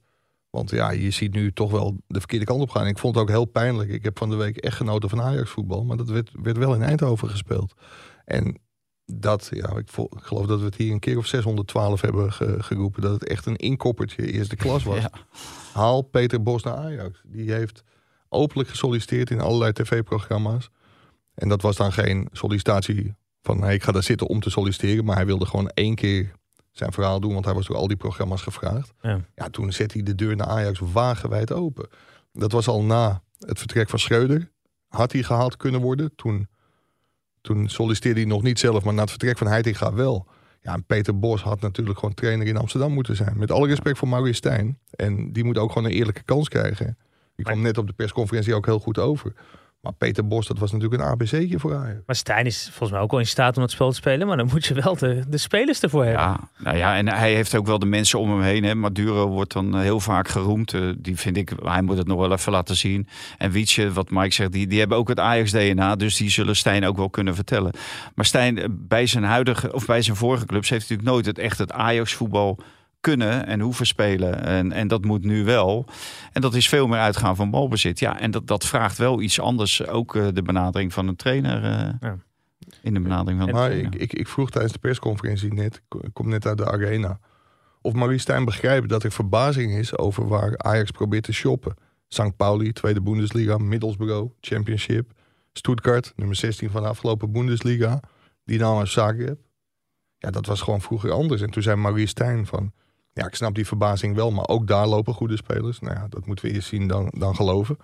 [0.50, 2.86] Want ja, je ziet nu toch wel de verkeerde kant op gaan.
[2.86, 3.90] Ik vond het ook heel pijnlijk.
[3.90, 5.84] Ik heb van de week echt genoten van Ajax-voetbal.
[5.84, 7.74] Maar dat werd, werd wel in Eindhoven gespeeld.
[8.24, 8.58] En
[9.04, 13.02] dat, ja, ik, geloof dat we het hier een keer of 612 hebben geroepen.
[13.02, 15.04] Dat het echt een inkoppertje eerste klas was.
[15.72, 17.20] Haal Peter Bos naar Ajax.
[17.24, 17.82] Die heeft
[18.28, 20.70] openlijk gesolliciteerd in allerlei tv-programma's.
[21.34, 25.04] En dat was dan geen sollicitatie van hey, ik ga daar zitten om te solliciteren.
[25.04, 26.32] Maar hij wilde gewoon één keer
[26.78, 28.92] zijn verhaal doen, want hij was door al die programma's gevraagd.
[29.00, 29.20] Ja.
[29.34, 31.88] ja, toen zette hij de deur naar Ajax wagenwijd open.
[32.32, 34.50] Dat was al na het vertrek van Schreuder.
[34.88, 36.12] Had hij gehaald kunnen worden.
[36.16, 36.48] Toen,
[37.40, 40.26] toen solliciteerde hij nog niet zelf, maar na het vertrek van Heitinga wel.
[40.60, 43.38] Ja, en Peter Bos had natuurlijk gewoon trainer in Amsterdam moeten zijn.
[43.38, 44.78] Met alle respect voor Maurice Stijn.
[44.90, 46.98] En die moet ook gewoon een eerlijke kans krijgen.
[47.36, 49.32] Die kwam net op de persconferentie ook heel goed over.
[49.86, 51.98] Maar Peter Bos, dat was natuurlijk een ABC'tje voor Ajax.
[52.06, 54.26] Maar Stijn is volgens mij ook al in staat om het spel te spelen.
[54.26, 56.22] Maar dan moet je wel de, de spelers ervoor hebben.
[56.22, 58.64] Ja, nou ja, en hij heeft ook wel de mensen om hem heen.
[58.64, 58.74] Hè.
[58.74, 60.72] Maduro wordt dan heel vaak geroemd.
[60.72, 63.08] Uh, die vind ik, hij moet het nog wel even laten zien.
[63.38, 65.96] En Wietje, wat Mike zegt, die, die hebben ook het Ajax-DNA.
[65.96, 67.72] Dus die zullen Stijn ook wel kunnen vertellen.
[68.14, 71.38] Maar Stijn, eh, bij zijn huidige, of bij zijn vorige clubs, heeft natuurlijk nooit het
[71.38, 72.58] echt het Ajax-voetbal
[73.06, 74.44] kunnen en hoeven spelen.
[74.44, 75.86] En, en dat moet nu wel.
[76.32, 77.98] En dat is veel meer uitgaan van balbezit.
[77.98, 79.86] Ja, en dat, dat vraagt wel iets anders.
[79.86, 81.64] Ook uh, de benadering van een trainer.
[81.64, 82.18] Uh, ja.
[82.82, 86.28] In de benadering van maar ik, ik, ik, vroeg tijdens de persconferentie net, ik kom
[86.28, 87.18] net uit de arena,
[87.80, 91.74] of Marie Stijn begrijpt dat er verbazing is over waar Ajax probeert te shoppen.
[92.08, 92.36] St.
[92.36, 95.10] Pauli, tweede Bundesliga, Middlesbrough, Championship,
[95.52, 98.00] Stuttgart, nummer 16 van de afgelopen Bundesliga,
[98.44, 99.38] Dynamo Zagreb.
[100.18, 101.42] Ja, dat was gewoon vroeger anders.
[101.42, 102.72] En toen zei Marie Stijn van,
[103.16, 105.80] ja, ik snap die verbazing wel, maar ook daar lopen goede spelers.
[105.80, 107.78] Nou ja, dat moeten we eerst zien dan, dan geloven.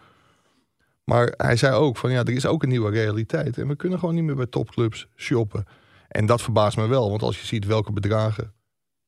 [1.05, 3.59] Maar hij zei ook van ja, er is ook een nieuwe realiteit.
[3.59, 5.65] En we kunnen gewoon niet meer bij topclubs shoppen.
[6.09, 8.53] En dat verbaast me wel, want als je ziet welke bedragen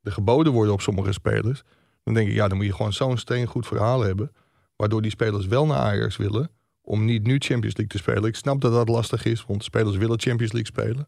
[0.03, 1.63] er geboden worden op sommige spelers,
[2.05, 4.33] dan denk ik ja, dan moet je gewoon zo'n steen goed verhaal hebben,
[4.77, 6.51] waardoor die spelers wel naar Ajax willen
[6.81, 8.25] om niet nu Champions League te spelen.
[8.25, 11.07] Ik snap dat dat lastig is, want spelers willen Champions League spelen.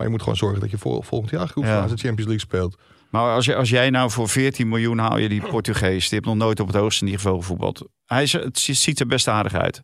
[0.00, 1.96] Maar je moet gewoon zorgen dat je volgend jaar groepsfase ja.
[1.96, 2.78] Champions League speelt.
[3.10, 6.24] Maar als, je, als jij nou voor 14 miljoen haal je die Portugees, die heeft
[6.24, 7.88] nog nooit op het hoogste niveau gevoetbald.
[8.06, 9.80] Hij is, het ziet er best aardig uit.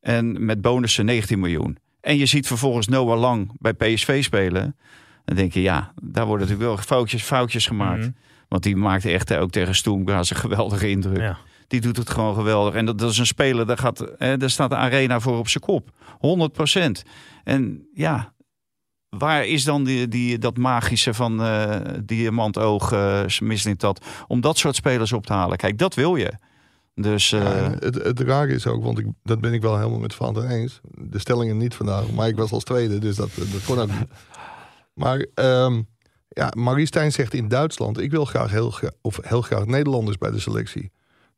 [0.00, 1.78] En met bonussen 19 miljoen.
[2.00, 4.76] En je ziet vervolgens Noah Lang bij PSV spelen.
[5.24, 8.00] Dan denk je, ja, daar worden natuurlijk wel foutjes, foutjes gemaakt.
[8.00, 8.10] Mhm.
[8.48, 11.20] Want die maakte echt ook tegen Stoemgaas een geweldige indruk.
[11.20, 11.38] Ja.
[11.66, 12.74] Die doet het gewoon geweldig.
[12.74, 15.48] En dat, dat is een speler, daar, gaat, hè, daar staat de arena voor op
[15.48, 15.90] zijn kop.
[16.18, 17.02] 100%
[17.44, 18.32] En ja,
[19.18, 24.58] Waar is dan die, die, dat magische van uh, diamantoog, uh, misselt dat, om dat
[24.58, 25.56] soort spelers op te halen?
[25.56, 26.32] Kijk, dat wil je.
[26.94, 27.68] Dus, uh...
[27.78, 30.80] het, het rare is ook, want ik, dat ben ik wel helemaal met Van eens.
[30.94, 33.30] De stellingen niet vandaag, maar ik was als tweede, dus dat,
[33.66, 34.08] kon niet.
[34.94, 35.88] Maar um,
[36.28, 40.30] ja, Marie Stijn zegt in Duitsland, ik wil graag heel, of heel graag Nederlanders bij
[40.30, 40.90] de selectie.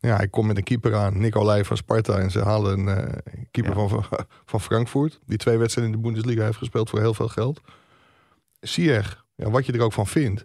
[0.03, 2.19] Ja, hij komt met een keeper aan, Nicolai van Sparta.
[2.19, 4.05] En ze halen een uh, keeper van,
[4.51, 5.21] van Frankfurt.
[5.27, 7.61] Die twee wedstrijden in de Bundesliga heeft gespeeld voor heel veel geld.
[8.61, 10.45] Sier, ja, wat je er ook van vindt.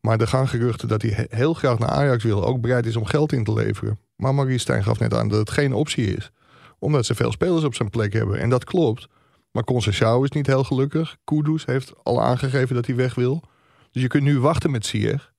[0.00, 2.44] Maar er gaan geruchten dat hij heel graag naar Ajax wil.
[2.44, 3.98] Ook bereid is om geld in te leveren.
[4.16, 6.30] Maar Marie Stijn gaf net aan dat het geen optie is.
[6.78, 8.38] Omdat ze veel spelers op zijn plek hebben.
[8.38, 9.08] En dat klopt.
[9.50, 11.16] Maar Conceição is niet heel gelukkig.
[11.24, 13.42] Kudus heeft al aangegeven dat hij weg wil.
[13.90, 15.32] Dus je kunt nu wachten met Sier.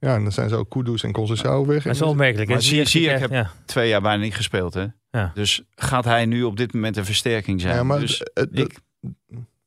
[0.00, 1.82] Ja, en dan zijn ze ook Kudus en Conceição weg.
[1.82, 2.50] Dat is wel opmerkelijk.
[2.50, 3.50] Maar zie, zie ik heb ja.
[3.64, 4.74] twee jaar bijna niet gespeeld.
[4.74, 4.86] Hè?
[5.10, 5.32] Ja.
[5.34, 7.74] Dus gaat hij nu op dit moment een versterking zijn?
[7.74, 8.78] Ja, maar dus ik,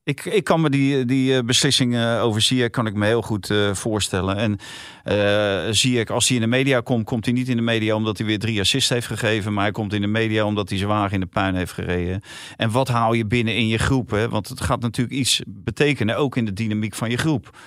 [0.03, 3.49] ik, ik kan me die, die eh, beslissing over Ziyech kan ik me heel goed
[3.49, 4.35] uh, voorstellen.
[4.35, 4.59] En
[5.05, 8.17] uh, Ziyech, als hij in de media komt, komt hij niet in de media omdat
[8.17, 9.53] hij weer drie assists heeft gegeven.
[9.53, 12.21] Maar hij komt in de media omdat hij wagen in de puin heeft gereden.
[12.57, 14.09] En wat haal je binnen in je groep?
[14.09, 14.29] Hè?
[14.29, 17.57] Want het gaat natuurlijk iets betekenen, ook in de dynamiek van je groep.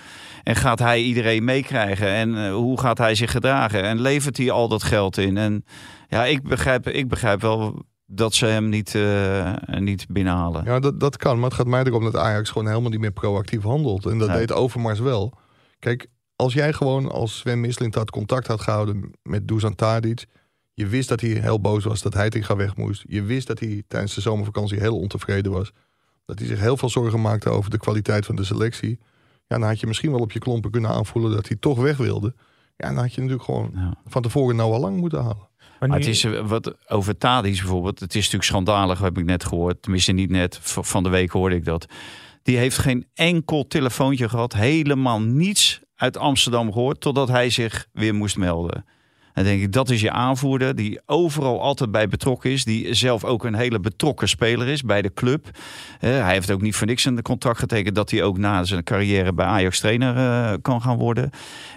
[0.45, 2.09] En gaat hij iedereen meekrijgen?
[2.09, 3.83] En uh, hoe gaat hij zich gedragen?
[3.83, 5.37] En levert hij al dat geld in?
[5.37, 5.65] En
[6.09, 10.65] ja, ik begrijp, ik begrijp wel dat ze hem niet, uh, niet binnenhalen.
[10.65, 11.37] Ja, dat, dat kan.
[11.37, 14.07] Maar het gaat mij erom dat Ajax gewoon helemaal niet meer proactief handelt.
[14.07, 15.33] En dat deed Overmars wel.
[15.79, 20.27] Kijk, als jij gewoon als Sven Mislint had contact had gehouden met Dusan Tadic...
[20.77, 23.05] Je wist dat hij heel boos was dat Heitinga weg moest.
[23.07, 25.73] Je wist dat hij tijdens de zomervakantie heel ontevreden was.
[26.25, 28.99] Dat hij zich heel veel zorgen maakte over de kwaliteit van de selectie.
[29.47, 31.97] Ja, dan had je misschien wel op je klompen kunnen aanvoelen dat hij toch weg
[31.97, 32.35] wilde.
[32.77, 33.95] Ja, dan had je natuurlijk gewoon Ja.
[34.07, 35.49] van tevoren nou al lang moeten halen.
[35.81, 38.01] Maar het is eh, wat over Tadic bijvoorbeeld.
[38.01, 39.83] Het is natuurlijk schandalig, heb ik net gehoord.
[39.83, 40.59] Tenminste, niet net.
[40.63, 41.87] Van de week hoorde ik dat.
[42.43, 44.53] Die heeft geen enkel telefoontje gehad.
[44.53, 47.01] Helemaal niets uit Amsterdam gehoord.
[47.01, 48.85] Totdat hij zich weer moest melden.
[49.35, 50.75] Dan denk ik, dat is je aanvoerder.
[50.75, 52.65] Die overal altijd bij betrokken is.
[52.65, 55.51] Die zelf ook een hele betrokken speler is bij de club.
[56.01, 57.95] Eh, hij heeft ook niet voor niks een contract getekend.
[57.95, 61.31] Dat hij ook na zijn carrière bij Ajax trainer eh, kan gaan worden.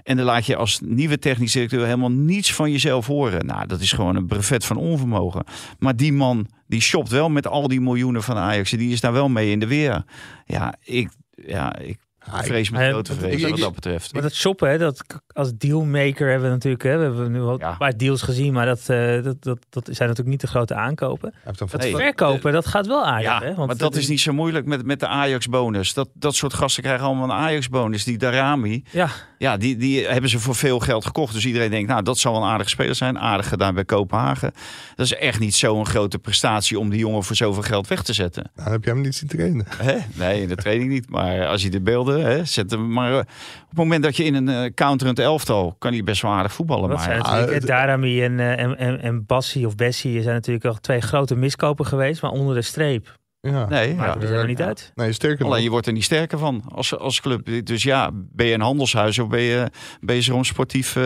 [0.03, 3.45] En dan laat je als nieuwe technisch directeur helemaal niets van jezelf horen.
[3.45, 5.43] Nou, dat is gewoon een brevet van onvermogen.
[5.79, 8.71] Maar die man, die shopt wel met al die miljoenen van Ajax.
[8.71, 10.05] Die is daar wel mee in de weer.
[10.45, 14.13] Ja, ik, ja, ik Ik- vrees met grote dat- vrees ik- wat dat betreft.
[14.13, 17.59] Maar dat shoppen, hè, dat als dealmaker hebben we natuurlijk, hè, we hebben nu al
[17.59, 17.71] Ja.
[17.71, 20.75] een paar deals gezien, maar dat, eh, dat, dat, dat zijn natuurlijk niet de grote
[20.75, 21.33] aankopen.
[21.57, 21.95] Dat Nee.
[21.95, 23.25] verkopen, dat gaat wel aardig.
[23.27, 23.53] Ja, hè?
[23.55, 25.93] Want maar dat is niet zo moeilijk met, met de Ajax-bonus.
[25.93, 28.03] Dat, dat soort gasten krijgen allemaal een Ajax-bonus.
[28.03, 31.33] Die Darami, Ja, ja, die, die hebben ze voor veel geld gekocht.
[31.33, 33.19] Dus iedereen denkt, nou, dat zal wel een aardige speler zijn.
[33.19, 34.51] Aardig gedaan bij Kopenhagen.
[34.95, 38.13] Dat is echt niet zo'n grote prestatie om die jongen voor zoveel geld weg te
[38.13, 38.43] zetten.
[38.43, 39.65] Nou, dan heb je hem niet zien trainen.
[39.77, 39.97] Hè?
[40.13, 41.09] Nee, in de training niet.
[41.09, 44.23] Maar als je de beelden hè, zet hem maar eh, op het moment dat je
[44.23, 46.89] in een eh, counterend elftal kan hij best wel aardig voetballen.
[46.89, 50.65] dat Maar zijn natuurlijk, Darami en, eh, en, en, en Bassi of Bessie zijn natuurlijk
[50.65, 53.69] al twee grote miskopen geweest, maar onder de streep Ja.
[53.69, 54.29] nee, maakt ja.
[54.29, 54.91] er niet uit.
[54.95, 55.51] Nee, sterker nog.
[55.51, 57.65] Alleen je wordt er niet sterker van als, als club.
[57.65, 60.97] Dus ja, ben je een handelshuis of ben je bezig om sportief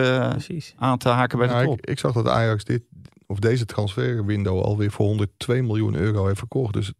[0.76, 1.78] aan te haken bij de top?
[1.78, 2.82] ik, ik zag dat Ajax dit,
[3.26, 6.72] of deze transferwindow alweer voor 102 miljoen euro heeft verkocht.
[6.72, 6.92] Dus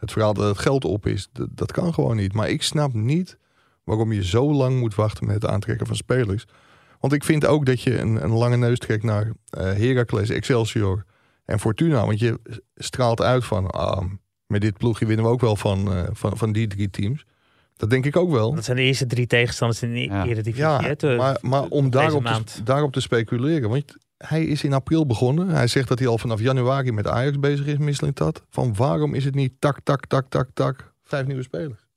[0.00, 2.32] het verhaal dat het geld op is, dat, dat kan gewoon niet.
[2.32, 3.38] Maar ik snap niet
[3.90, 6.44] waarom je zo lang moet wachten met het aantrekken van spelers.
[7.00, 11.04] Want ik vind ook dat je een, een lange neus trekt naar eh Heracles, Excelsior
[11.44, 12.06] en Fortuna.
[12.06, 12.40] Want je
[12.74, 14.04] straalt uit van, ah,
[14.46, 17.24] met dit ploegje winnen we ook wel van, eh, van, van die drie teams.
[17.76, 18.54] Dat denk ik ook wel.
[18.54, 20.24] Dat zijn de eerste drie tegenstanders in de Ja.
[20.26, 20.62] Eredivisie.
[20.64, 23.68] Ja, hè, te- maar, maar om daarop te, daarop te speculeren.
[23.68, 25.48] Want hij is in april begonnen.
[25.48, 28.42] Hij zegt dat hij al vanaf januari met Ajax bezig is, Mislintat.
[28.50, 31.88] Van waarom is het niet tak, tak, tak, tak, tak, vijf nieuwe spelers?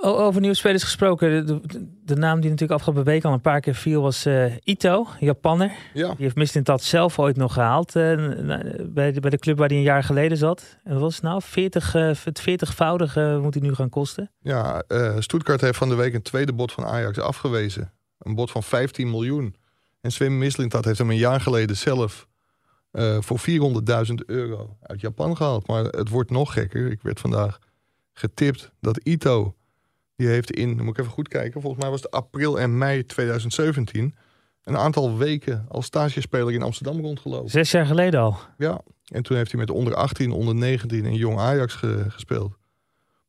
[0.00, 1.46] Over nieuwe spelers gesproken.
[1.46, 4.52] De, de, de naam die natuurlijk afgelopen week al een paar keer viel was eh,
[4.64, 5.72] Ito, Japanner.
[5.94, 8.16] Ja, Die heeft Mislintat zelf ooit nog gehaald eh,
[8.82, 10.78] bij, de, bij de club waar hij een jaar geleden zat.
[10.84, 11.42] En wat was het nou?
[11.42, 14.30] 40, eh, het 40-voudige moet hij nu gaan kosten.
[14.40, 14.82] ja
[15.18, 17.92] Stuttgart heeft van de week een tweede bod van Ajax afgewezen.
[18.18, 19.56] Een bod van 15 miljoen.
[20.00, 22.28] En Sven Mislintat heeft hem een jaar geleden zelf
[23.20, 23.40] voor
[24.08, 25.66] 400.000 euro uit Japan gehaald.
[25.66, 26.90] Maar het wordt nog gekker.
[26.90, 27.58] Ik werd vandaag
[28.12, 29.54] getipt dat Ito,
[30.18, 32.78] die heeft in, dan moet ik even goed kijken, volgens mij was het april en
[32.78, 34.14] mei 2017,
[34.64, 37.50] een aantal weken als stagespeler in Amsterdam rondgelopen.
[37.50, 38.36] Zes jaar geleden al.
[38.58, 42.04] Ja, en toen heeft hij met de onder 18, onder 19 en jong Ajax ge-
[42.08, 42.56] gespeeld.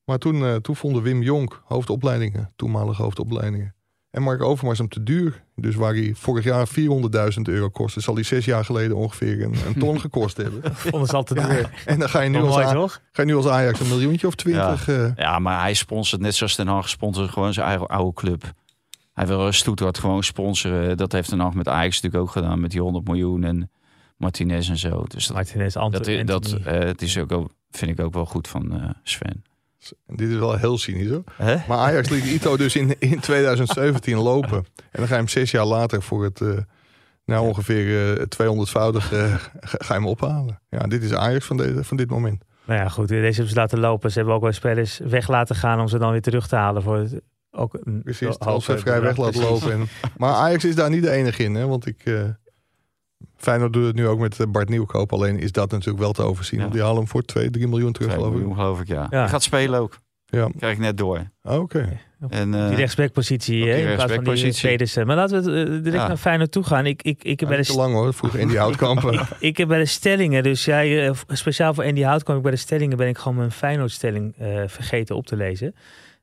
[0.04, 3.76] Maar toen, eh, toen vonden Wim Jonk hoofdopleidingen, toenmalige hoofdopleidingen.
[4.12, 5.44] En Mark Overmars hem te duur.
[5.56, 9.56] Dus waar hij vorig jaar 400.000 euro kostte, zal hij zes jaar geleden ongeveer een,
[9.68, 10.76] een ton gekost hebben.
[10.76, 11.84] Vonden ze altijd Ja, weer.
[11.86, 13.02] en dan ga je, nu als toch?
[13.12, 14.88] ga je nu als Ajax een miljoentje of twintig.
[14.88, 18.54] eh, Ja, maar hij sponsort net zoals Den Haag sponsort gewoon zijn eigen oude club.
[19.14, 20.98] Hij wil Stuttgart gewoon sponsoren.
[20.98, 23.72] Dat heeft Den Haag met Ajax natuurlijk ook gedaan met die 100 miljoen en
[24.18, 25.04] Martinez en zo.
[25.08, 26.24] Dus dat, Martinez, dat, Anthony.
[26.24, 29.44] dat eh, het is ook, vind ik ook wel goed van eh, Sven.
[30.06, 31.24] Dit is wel heel cynisch hoor.
[31.68, 34.58] Maar Ajax liet Ito dus in, in 2017 lopen.
[34.58, 36.58] En dan ga je hem zes jaar later voor het, eh,
[37.26, 40.62] nou ongeveer eh 200-voudig, eh, ga je hem ophalen.
[40.70, 42.44] Ja, dit is Ajax van, de, van dit moment.
[42.66, 43.08] Nou ja, goed.
[43.08, 44.12] Deze hebben ze laten lopen.
[44.12, 46.84] Ze hebben ook wel spelers weg laten gaan om ze dan weer terug te halen.
[46.84, 49.34] Voor het, ook een Precies, hoge transfervrij weg bedrag.
[49.36, 49.72] laten lopen.
[49.72, 49.88] En,
[50.18, 51.56] maar Ajax is daar niet de enige in.
[51.56, 51.68] Hè?
[51.68, 52.02] Want ik...
[52.06, 52.24] eh
[53.40, 55.14] Feyenoord doet het nu ook met eh, Bart Nieuwkoop.
[55.14, 56.56] Alleen is dat natuurlijk wel te overzien.
[56.58, 56.64] Ja.
[56.64, 58.40] Want die halen hem voor 2, 3 miljoen terug, 2 geloof ik.
[58.40, 59.08] miljoen geloof ik, ja.
[59.10, 59.20] Ja.
[59.20, 59.98] Hij gaat spelen ook.
[60.26, 61.30] Ja, Krijg ik net door.
[61.44, 62.00] oké.
[62.30, 64.70] En, eh, Die rechtsbackpositie, hè, in plaats van die rechtsbackpositie.
[64.70, 65.08] Pedersen.
[65.08, 66.08] Maar laten we eh, direct Ja.
[66.08, 66.86] naar Feyenoord toe gaan.
[66.86, 69.28] Ik, ik, ik, heb bij de, te lang hoor, vroeg in die houtkampen.
[69.40, 72.52] ik heb bij de stellingen, dus jij, eh, speciaal voor Andy Hout kwam ik bij
[72.52, 75.76] de stellingen, ben ik gewoon mijn Feyenoord-stelling eh, vergeten op te lezen.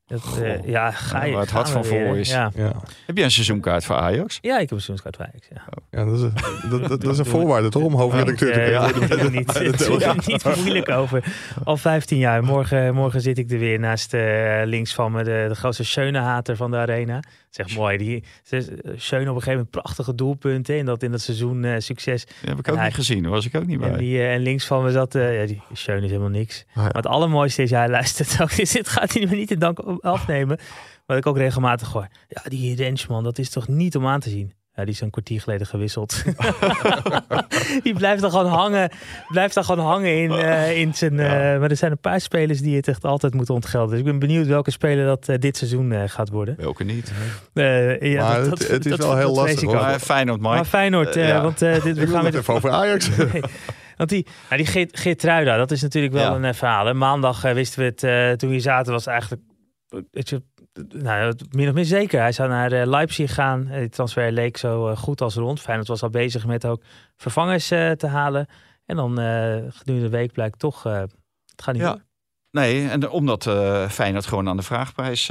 [0.06, 0.66] Dat, eh, Goh.
[0.68, 1.32] ja, ga je.
[1.32, 2.30] waar het hart van vol is.
[2.30, 2.50] Ja.
[2.54, 2.72] ja.
[3.06, 4.38] heb jij een seizoenkaart voor Ajax?
[4.42, 5.64] ja, ik heb een seizoenskaart bij Ajax, ja.
[5.98, 8.90] ja, dat is, een- dat, dat, dat is een voorwaarde toch om hoofdredacteur te Eh,
[8.92, 11.24] kunnen ja, niet, het er niet moeilijk over.
[11.64, 12.44] Al 15 jaar.
[12.44, 16.56] Morgen, morgen zit ik er weer naast eh, links van me de, de grootste Schöne-hater
[16.56, 17.20] van de arena.
[17.56, 17.96] Zeg mooi.
[17.98, 20.78] Die, ze- Schöne op een gegeven moment prachtige doelpunten.
[20.78, 22.24] En dat in dat seizoen eh, succes.
[22.24, 23.22] Die heb ik ook niet gezien.
[23.22, 23.90] Daar was ik ook niet bij.
[23.90, 26.64] En, die, eh, en links van me zat, eh, ja, die Schöne is helemaal niks.
[26.68, 26.82] Ah, ja.
[26.82, 28.56] Maar het allermooiste is, hij luistert ook.
[28.56, 30.58] Dus dit gaat hij me niet in dank afnemen.
[31.06, 32.08] Wat ik ook regelmatig hoor.
[32.28, 34.52] Ja, die Rensman, dat is toch niet om aan te zien.
[34.76, 36.22] Ja, die is een kwartier geleden gewisseld.
[37.82, 38.90] die blijft dan gewoon hangen.
[39.28, 41.12] Blijft dan gewoon hangen in, uh, in zijn.
[41.12, 43.90] Uh, maar er zijn een paar spelers die het echt altijd moeten ontgelden.
[43.90, 46.54] Dus ik ben benieuwd welke speler dat uh, dit seizoen gaat worden.
[46.56, 47.12] Welke niet?
[48.00, 49.72] ja, maar dat, het, het is wel heel lastig.
[49.72, 50.54] Maar Feyenoord, Mike.
[50.54, 51.42] Maar Feyenoord, ja.
[51.42, 53.08] want dit, we gaan met even over Ajax.
[53.16, 53.42] nee.
[53.96, 56.86] Want die, nou die Geert, Geertruida, dat is natuurlijk wel een verhaal.
[56.86, 56.94] Hè?
[56.94, 59.42] Maandag wisten we het, toen we zaten, was het eigenlijk...
[60.88, 62.20] Nou, min of meer zeker.
[62.20, 63.68] Hij zou naar uh, Leipzig gaan.
[63.72, 65.60] Die transfer leek zo uh, goed als rond.
[65.60, 66.82] Feyenoord was al bezig met ook
[67.16, 68.46] vervangers te halen.
[68.86, 69.10] En dan
[69.72, 71.12] gedurende de week blijkt toch, het
[71.56, 72.04] gaat niet ja.
[72.50, 75.30] Nee, en omdat uh, Feyenoord gewoon aan de vraagprijs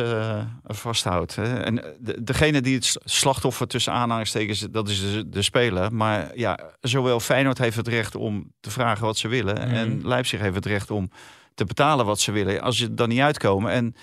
[0.63, 1.35] vasthoudt.
[1.35, 1.59] Hè.
[1.63, 5.93] En de, degene die het slachtoffer tussen aanhalingstekens, dat is de, de, speler.
[5.93, 9.67] Maar ja, zowel Feyenoord heeft het recht om te vragen wat ze willen.
[9.67, 9.73] Mm.
[9.73, 11.09] En Leipzig heeft het recht om
[11.55, 12.61] te betalen wat ze willen.
[12.61, 13.71] Als je dan niet uitkomen.
[13.71, 13.95] En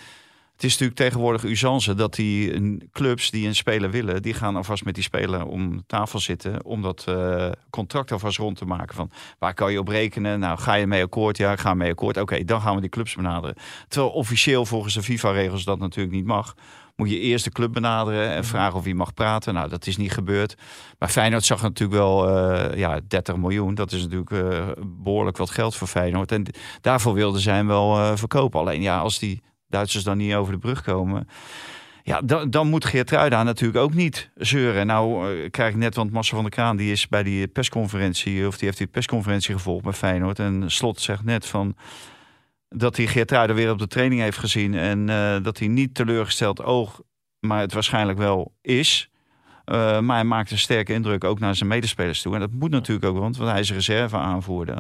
[0.65, 4.95] is natuurlijk tegenwoordig usance dat die clubs die een speler willen, die gaan alvast met
[4.95, 8.95] die speler om tafel zitten om dat uh, contract alvast rond te maken.
[8.95, 10.41] Van waar kan je op rekenen?
[10.41, 11.37] Nou, ga je mee akkoord?
[11.37, 12.17] Ja, ga mee akkoord.
[12.17, 13.57] Oké, dan gaan we die clubs benaderen.
[13.89, 16.55] Terwijl officieel volgens de FIFA-regels dat natuurlijk niet mag.
[16.97, 19.55] Moet je eerst de club benaderen en vragen of hij mag praten.
[19.55, 20.55] Nou, dat is niet gebeurd.
[20.99, 23.75] Maar Feyenoord zag natuurlijk wel uh, ja, 30 miljoen.
[23.75, 26.33] Dat is natuurlijk uh, behoorlijk wat geld voor Feyenoord.
[26.33, 26.47] En
[26.81, 28.61] daarvoor wilden zij hem wel verkopen.
[28.61, 31.29] Alleen ja, als die Duitsers dan niet over de brug komen.
[32.03, 34.87] Ja, dan, dan moet Geertruida natuurlijk ook niet zeuren.
[34.87, 38.47] Nou uh, krijg ik net, want Massa van der Kraan die is bij die persconferentie,
[38.47, 40.39] of die heeft die persconferentie gevolgd bij Feyenoord.
[40.39, 41.77] En Slot zegt net van
[42.69, 44.75] dat hij Geertruida weer op de training heeft gezien.
[44.75, 47.01] En uh, dat hij niet teleurgesteld oog,
[47.41, 49.11] maar het waarschijnlijk wel is.
[49.65, 52.35] Uh, maar hij maakt een sterke indruk ook naar zijn medespelers toe.
[52.35, 54.79] En dat moet natuurlijk ook, want, want hij is reserve aanvoerder.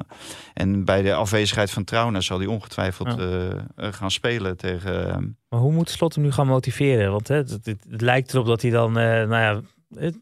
[0.54, 3.26] En bij de afwezigheid van Trauner zal hij ongetwijfeld ja.
[3.26, 5.06] uh, gaan spelen tegen...
[5.06, 5.16] Uh,
[5.48, 7.12] maar hoe moet Slot hem nu gaan motiveren?
[7.12, 9.60] Want hè, het, het, het, lijkt erop dat hij dan, nou ja...
[9.94, 10.18] Het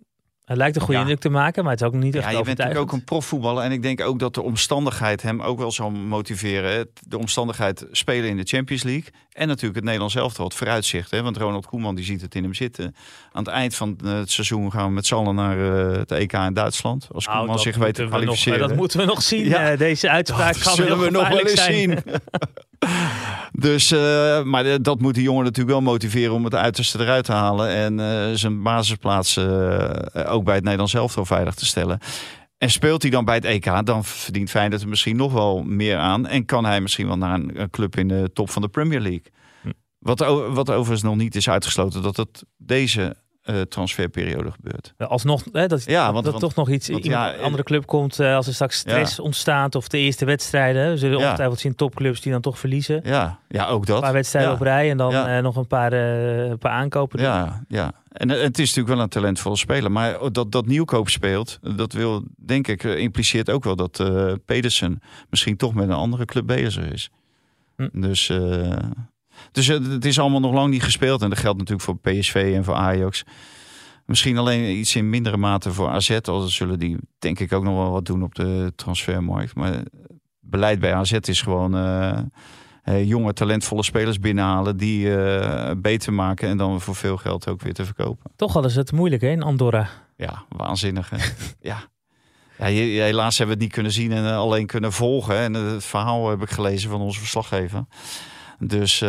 [0.56, 1.00] lijkt een goede ja.
[1.00, 3.04] indruk te maken, maar het is ook niet echt Ja, je bent natuurlijk ook een
[3.04, 3.64] profvoetballer.
[3.64, 6.88] En ik denk ook dat de omstandigheid hem ook wel zal motiveren.
[7.00, 9.12] De omstandigheid spelen in de Champions League.
[9.32, 11.10] En natuurlijk het Nederlands elftal, het vooruitzicht.
[11.10, 11.22] Hè?
[11.22, 12.94] Want Ronald Koeman die ziet het in hem zitten.
[13.32, 16.32] Aan het eind van het seizoen gaan we met z'n allen naar uh, het EK
[16.32, 17.08] in Duitsland.
[17.12, 18.58] Als nou, Koeman zich weet te kwalificeren.
[18.58, 19.44] Nog, dat moeten we nog zien.
[19.44, 19.72] Ja.
[19.72, 21.98] Uh, deze uitspraak dat zullen we nog wel eens zien.
[23.66, 27.32] dus, uh, maar dat moet die jongen natuurlijk wel motiveren om het uiterste eruit te
[27.32, 27.68] halen.
[27.68, 29.38] En zijn basisplaats
[30.26, 31.98] ook bij het Nederlands elftal veilig te stellen.
[32.58, 35.96] En speelt hij dan bij het EK, dan verdient Feyenoord er misschien nog wel meer
[35.96, 36.26] aan.
[36.26, 39.00] En kan hij misschien wel naar een, een club in de top van de Premier
[39.00, 39.32] League.
[39.62, 39.70] Hm.
[39.98, 44.94] Wat, wat overigens nog niet is uitgesloten, dat het deze uh, transferperiode gebeurt.
[44.98, 47.86] Alsnog, hè, dat, ja, want, dat want, toch nog iets in ja, een andere club
[47.86, 49.22] komt uh, als er straks stress ja.
[49.22, 50.90] ontstaat of de eerste wedstrijden.
[50.90, 53.00] We zullen ongetwijfeld zien topclubs die dan toch verliezen.
[53.04, 53.96] Ja, ja ook dat.
[53.96, 57.20] Een paar wedstrijden op rij en dan uh, nog een paar, een paar aankopen.
[57.20, 57.92] Ja, ja.
[58.12, 59.92] En het is natuurlijk wel een talentvolle speler.
[59.92, 64.10] Maar dat, dat nieuwkoop speelt, dat wil denk ik impliceert ook wel dat
[64.44, 65.00] Pedersen
[65.30, 67.10] misschien toch met een andere club bezig is.
[67.76, 68.00] Hm.
[68.00, 68.32] Dus
[69.52, 71.22] dus het is allemaal nog lang niet gespeeld.
[71.22, 73.24] En dat geldt natuurlijk voor PSV en voor Ajax.
[74.06, 76.18] Misschien alleen iets in mindere mate voor AZ.
[76.22, 79.54] Al zullen die denk ik ook nog wel wat doen op de transfermarkt.
[79.54, 79.82] Maar
[80.40, 84.76] beleid bij AZ is gewoon uh, jonge talentvolle spelers binnenhalen.
[84.76, 88.30] Die uh, beter maken en dan voor veel geld ook weer te verkopen.
[88.36, 89.88] Toch hadden ze het moeilijk hè, in Andorra.
[90.16, 91.12] Ja, waanzinnig.
[91.60, 91.88] ja.
[92.58, 95.36] Ja, helaas hebben we het niet kunnen zien en alleen kunnen volgen.
[95.36, 97.84] En het verhaal heb ik gelezen van onze verslaggever.
[98.62, 99.08] Dus uh,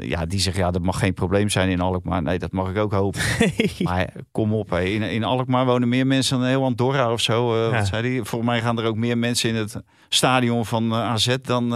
[0.00, 2.22] ja, die zegt ja, dat mag geen probleem zijn in Alkmaar.
[2.22, 3.20] Nee, dat mag ik ook hopen.
[3.84, 4.72] maar kom op.
[4.72, 7.54] In, in Alkmaar wonen meer mensen dan heel Andorra of zo.
[7.54, 7.76] Uh, ja.
[7.76, 8.24] wat zei die?
[8.24, 11.74] Volgens mij gaan er ook meer mensen in het stadion van eh, AZ dan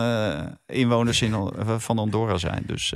[0.66, 2.62] inwoners in, van Andorra zijn.
[2.66, 2.92] Dus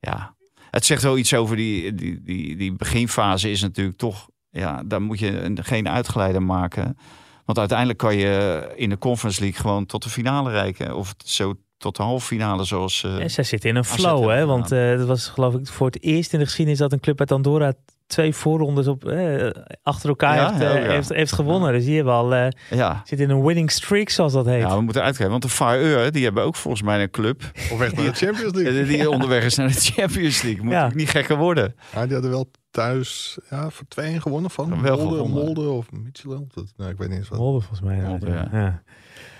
[0.00, 0.34] ja,
[0.70, 4.28] het zegt wel iets over die, die, die, die beginfase is natuurlijk toch...
[4.50, 6.96] Ja, daar moet je geen uitgeleider maken.
[7.44, 10.96] Want uiteindelijk kan je in de Conference League gewoon tot de finale reiken.
[10.96, 13.02] Of zo tot de halve finale zoals...
[13.02, 14.46] Uh, en zij zitten in een flow, hè?
[14.46, 17.20] Want uh, dat was geloof ik voor het eerst in de geschiedenis dat een club
[17.20, 17.72] uit Andorra
[18.06, 19.50] twee voorrondes op, eh,
[19.82, 20.90] achter elkaar ja, heeft, uh, ja.
[20.90, 21.72] heeft, heeft, gewonnen.
[21.72, 23.02] Dus die hebben al uh, ja.
[23.04, 24.60] zit in een winning streak, zoals dat heet.
[24.60, 25.30] Ja, we moeten uitkijken.
[25.30, 27.42] Want de Fire, die hebben ook volgens mij een club.
[27.70, 28.84] Op weg naar de Champions League.
[28.84, 30.62] die onderweg is naar de Champions League.
[30.62, 30.90] Moet ja.
[30.94, 31.74] niet gekker worden.
[31.94, 35.28] Ja, die hadden wel thuis ja, voor twee gewonnen van wel Molde.
[35.28, 36.54] Molde of Midtjylland.
[36.76, 37.38] Nou, ik weet niet eens wat.
[37.38, 37.96] Molde volgens mij.
[37.96, 38.82] Molde, ja.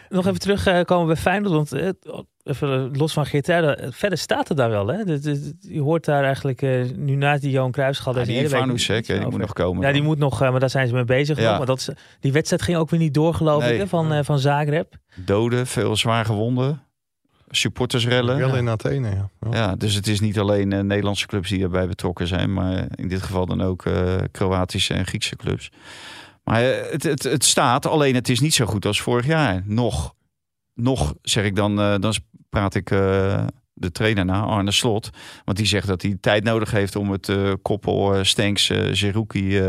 [0.09, 1.95] Nog even terugkomen bij Feyenoord, want
[2.43, 4.87] even los van GTA, verder staat het daar wel.
[4.87, 4.99] Hè?
[5.61, 6.61] je hoort daar eigenlijk
[6.97, 8.19] nu na die Johan Cruijffschal.
[8.19, 9.87] Ja, die Ivanusek, die moet nog komen.
[9.87, 11.41] Ja, die moet nog, maar daar zijn ze mee bezig.
[11.41, 11.57] Ja.
[11.57, 11.89] Maar dat is,
[12.21, 13.79] die wedstrijd ging ook weer niet door, geloof nee.
[13.79, 14.95] ik, van, van Zagreb.
[15.15, 16.83] Doden, veel zwaar gewonden.
[17.51, 18.39] supportersrellen.
[18.39, 19.31] Wel in Athene, ja.
[19.41, 19.57] ja.
[19.57, 23.09] Ja, dus het is niet alleen eh, Nederlandse clubs die erbij betrokken zijn, maar in
[23.09, 25.71] dit geval dan ook eh, Kroatische en Griekse clubs.
[26.49, 29.63] Maar eh, het, het, het staat, alleen het is niet zo goed als vorig jaar.
[29.65, 30.15] Nog,
[30.75, 32.15] nog zeg ik dan, eh, dan
[32.49, 35.11] praat ik eh, de trainer na, Arne Slot.
[35.45, 37.33] Want die zegt dat hij tijd nodig heeft om het
[37.63, 39.61] koppel Stenks, Zerouki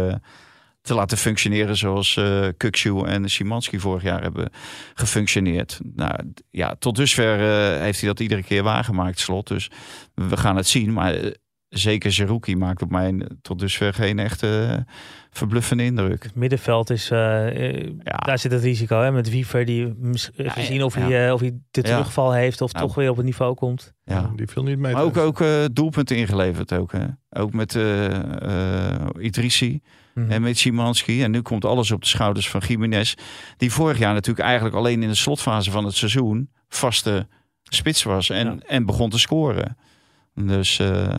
[0.82, 4.50] te laten functioneren zoals eh Kukshu en Simanski vorig jaar hebben
[4.94, 5.80] gefunctioneerd.
[5.96, 7.40] Nou ja, tot dusver
[7.80, 9.48] heeft hij dat iedere keer waargemaakt, Slot.
[9.48, 9.72] Dus
[10.14, 11.34] we gaan het zien, maar
[11.70, 14.94] zeker Zerouki maakt op mij tot dusver geen echte eh,
[15.30, 16.24] verbluffende indruk.
[16.24, 18.18] Het middenveld is, eh, eh, Ja.
[18.18, 21.02] daar zit het risico hè, met Wiever die mis- even ja, zien of, ja.
[21.02, 21.88] hij, eh, of hij de Ja.
[21.96, 22.86] terugval heeft of Nou.
[22.86, 23.94] toch weer op het niveau komt.
[24.04, 24.32] Ja.
[24.36, 24.94] Die viel niet mee.
[24.94, 25.26] Maar ook, thuis.
[25.28, 26.92] ook eh, doelpunten ingeleverd ook.
[26.92, 27.06] Hè?
[27.30, 29.82] Ook met eh eh, Idrissi
[30.14, 30.32] Mhm.
[30.32, 31.24] en met Szymanski.
[31.24, 33.14] En nu komt alles op de schouders van Jiménez.
[33.58, 37.28] Die vorig jaar natuurlijk eigenlijk alleen in de slotfase van het seizoen vaste
[37.64, 38.30] spits was.
[38.30, 38.58] En, Ja.
[38.68, 39.78] en begon te scoren.
[40.34, 41.14] Dus eh,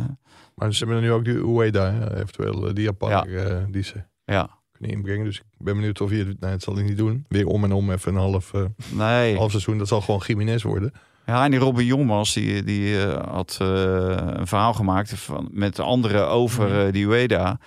[0.59, 3.95] Maar ze hebben nu ook die Ueda, eventueel eh, die Japaner eh, die ze
[4.25, 5.25] ja, kunnen inbrengen.
[5.25, 7.25] Dus ik ben benieuwd of hij het, nee, het zal hij niet doen.
[7.29, 9.37] Weer om en om even een half, eh, nee.
[9.37, 9.79] half seizoen.
[9.79, 10.93] Dat zal gewoon Jiménez worden.
[11.27, 13.69] Ja, en die Robin Jongmans die, die eh, had eh,
[14.17, 16.91] een verhaal gemaakt van, met anderen over Mhm.
[16.93, 17.59] die Ueda.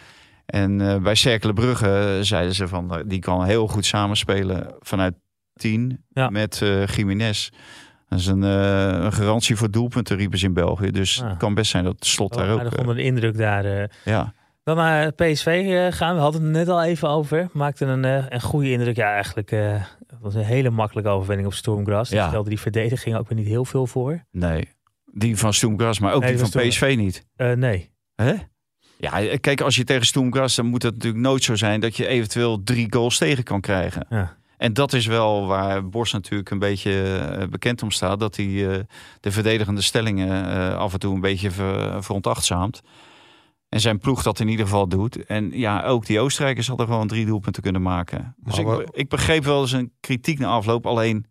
[0.45, 5.13] En eh, bij Cerkelen Brugge zeiden ze van die kan heel goed samenspelen vanuit
[5.53, 6.29] 10 Ja.
[6.29, 7.49] met eh Jiménez.
[8.11, 10.91] Dat is een, eh, een garantie voor doelpunten, riepen ze in België.
[10.91, 11.29] Dus Ah.
[11.29, 12.71] het kan best zijn dat het slot daar Wel ook.
[12.73, 13.65] eh, onder de indruk daar.
[13.65, 13.83] eh.
[14.05, 14.33] ja.
[14.63, 16.15] Dan naar PSV gaan.
[16.15, 17.49] We hadden het net al even over.
[17.53, 18.95] Maakte een, een goede indruk.
[18.95, 22.11] Ja, eigenlijk het was een hele makkelijke overwinning op Stormgrass.
[22.11, 22.27] Ja.
[22.27, 24.23] stelde die verdediging ook weer niet heel veel voor.
[24.31, 24.69] Nee,
[25.05, 27.25] die van Stoemgras, maar ook Nee, die van van PSV niet.
[27.55, 27.91] Nee.
[28.15, 28.33] Hè?
[28.97, 32.07] Ja, kijk, als je tegen Stoemgras, dan moet het natuurlijk nooit zo zijn dat je
[32.07, 34.05] eventueel drie goals tegen kan krijgen.
[34.09, 34.37] Ja.
[34.61, 38.19] En dat is wel waar Bos natuurlijk een beetje eh, bekend om staat.
[38.19, 38.79] Dat hij eh,
[39.19, 42.81] de verdedigende stellingen eh, af en toe een beetje ver, veronachtzaamt.
[43.69, 45.25] En zijn ploeg dat in ieder geval doet.
[45.25, 48.35] En ja, ook die Oostenrijkers hadden gewoon drie doelpunten kunnen maken.
[48.37, 50.85] Dus ik, ik begreep wel eens een kritiek na afloop.
[50.85, 51.25] Alleen,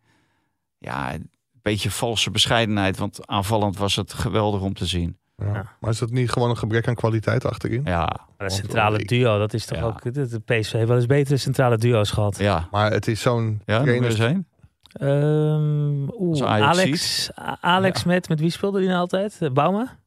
[0.78, 1.30] ja, een
[1.62, 2.98] beetje valse bescheidenheid.
[2.98, 5.18] Want aanvallend was het geweldig om te zien.
[5.40, 5.52] Ja.
[5.52, 5.64] Ja.
[5.80, 7.82] Maar is dat niet gewoon een gebrek aan kwaliteit achterin?
[7.84, 9.84] Ja, Maar dat centrale eh, ik- duo, dat is toch Ja.
[9.84, 10.02] ook...
[10.02, 12.38] De, de PSV heeft wel eens betere centrale duo's gehad.
[12.38, 12.68] ja.
[12.70, 14.20] Maar het is zo'n Ja, er trainer.
[14.20, 14.46] een.
[14.92, 19.36] Ehm, oeh, Alex, Alex met, met wie speelde hij nou altijd?
[19.40, 19.98] Eh, Bauma?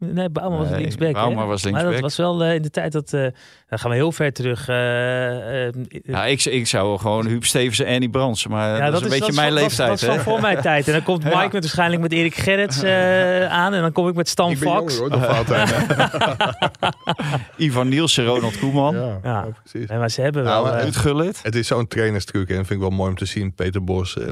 [0.00, 1.12] Nee, Bauma was Nee, linksback.
[1.16, 2.00] was Maar dat linksback.
[2.00, 3.12] was wel eh, in de tijd dat...
[3.12, 3.26] eh
[3.68, 4.68] dan gaan we heel ver terug.
[4.68, 8.46] eh, eh, Ja, ik, ik zou gewoon Huub Stevens en Annie Brands.
[8.46, 9.88] Maar ja, dat, is een beetje mijn van- leeftijd.
[9.88, 10.86] Dat, dat is van voor mijn tijd.
[10.86, 11.42] En dan komt Mike Ja.
[11.42, 13.74] met waarschijnlijk met Erik Gerrits eh, aan.
[13.74, 14.98] En dan kom ik met Stan Ik ben jonger Fox.
[14.98, 15.68] hoor, dan Valentijn.
[17.56, 19.18] Ivan Nielsen, Ronald Koeman, Ja, Ja.
[19.22, 19.88] ja, precies.
[19.88, 20.78] Nee, maar ze hebben Nou, wel...
[20.80, 21.40] Ruud Gullit.
[21.42, 23.54] Het is zo'n trainerstruc en dat vind ik wel mooi om te zien.
[23.54, 24.28] Peter Bos, eh,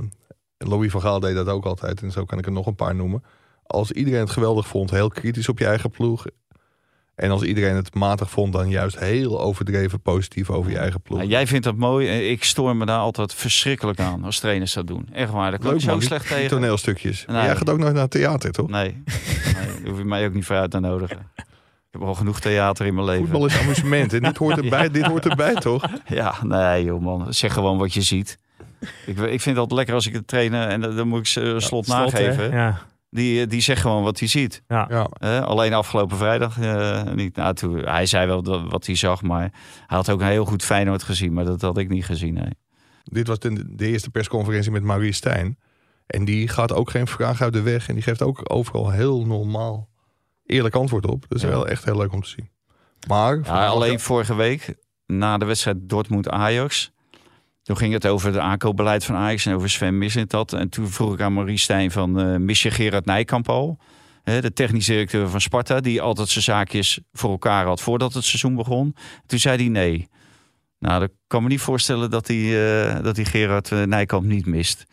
[0.58, 2.02] Louis van Gaal deed dat ook altijd.
[2.02, 3.22] En zo kan ik er nog een paar noemen.
[3.66, 6.24] Als iedereen het geweldig vond, heel kritisch op je eigen ploeg.
[7.14, 11.18] En als iedereen het matig vond, dan juist heel overdreven positief over je eigen ploeg.
[11.18, 12.08] Nou, jij vindt dat mooi.
[12.08, 15.08] en Ik stoor me daar altijd verschrikkelijk aan als trainers dat doen.
[15.12, 16.50] Echt waar, daar kan ik zo man, slecht die tegen.
[16.50, 17.26] toneelstukjes.
[17.26, 17.44] Maar Nee.
[17.44, 18.68] Jij gaat ook nooit naar het theater, toch?
[18.68, 19.02] Nee.
[19.44, 21.30] nee, daar hoef je mij ook niet voor uit te nodigen.
[21.36, 23.22] Ik heb al genoeg theater in mijn leven.
[23.22, 25.84] Voetbal is amusement en dit hoort erbij, dit hoort erbij toch?
[26.06, 27.34] Ja, nee joh man.
[27.34, 28.38] Zeg gewoon wat je ziet.
[28.80, 31.40] Ik, ik vind het altijd lekker als ik het trainen en dan moet ik ze
[31.40, 31.92] een slot, hè?
[31.92, 32.50] nageven.
[32.50, 34.62] Ja, Die, die zegt gewoon wat hij ziet.
[34.68, 35.08] ja.
[35.40, 37.36] Alleen afgelopen vrijdag eh, niet.
[37.36, 39.40] Nou, toen, hij zei wel dat, wat hij zag, maar
[39.86, 41.32] hij had ook een heel goed Feyenoord gezien.
[41.32, 42.34] Maar dat had ik niet gezien.
[42.34, 42.50] Nee.
[43.04, 45.58] dit was de, de eerste persconferentie met Maurice Stijn.
[46.06, 47.88] En die gaat ook geen vraag uit de weg.
[47.88, 49.88] En die geeft ook overal heel normaal
[50.46, 51.24] eerlijk antwoord op.
[51.28, 51.48] Dat is Ja.
[51.48, 52.50] wel echt heel leuk om te zien.
[53.08, 54.74] Maar Ja, alleen vorige week,
[55.06, 56.92] na de wedstrijd Dortmund-Ajax...
[57.66, 60.52] Toen ging het over het aankoopbeleid van Ajax en over Sven Mislintat.
[60.52, 63.78] En toen vroeg ik aan Maurice Stijn van, eh mis je Gerard Nijkamp al?
[64.22, 68.24] Hè, de technisch directeur van Sparta, die altijd zijn zaakjes voor elkaar had voordat het
[68.24, 68.96] seizoen begon.
[69.26, 70.08] Toen zei hij nee.
[70.78, 72.36] Nou, ik kan me niet voorstellen dat hij,
[72.86, 74.84] eh, dat hij Gerard eh, Nijkamp niet mist.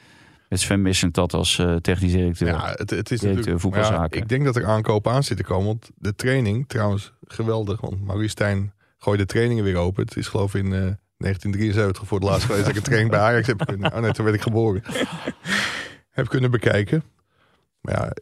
[0.50, 2.48] Met Sven Mislintat als eh, technisch directeur.
[2.48, 3.62] Ja, het, het is Directeur natuurlijk.
[3.62, 4.18] voetbalzaken.
[4.18, 5.66] Ja, ik denk dat er aankopen aan zitten komen.
[5.66, 7.82] Want de training, trouwens, geweldig.
[7.82, 10.04] Want Maurice Stijn gooit de trainingen weer open.
[10.04, 13.20] Het is geloof ik in 1973 voor het laatst geweest dat ik een training bij
[13.20, 13.94] Ajax heb kunnen.
[13.94, 14.84] Oh nee, toen werd ik geboren.
[16.10, 17.04] heb kunnen bekijken.
[17.82, 18.14] Maar ja,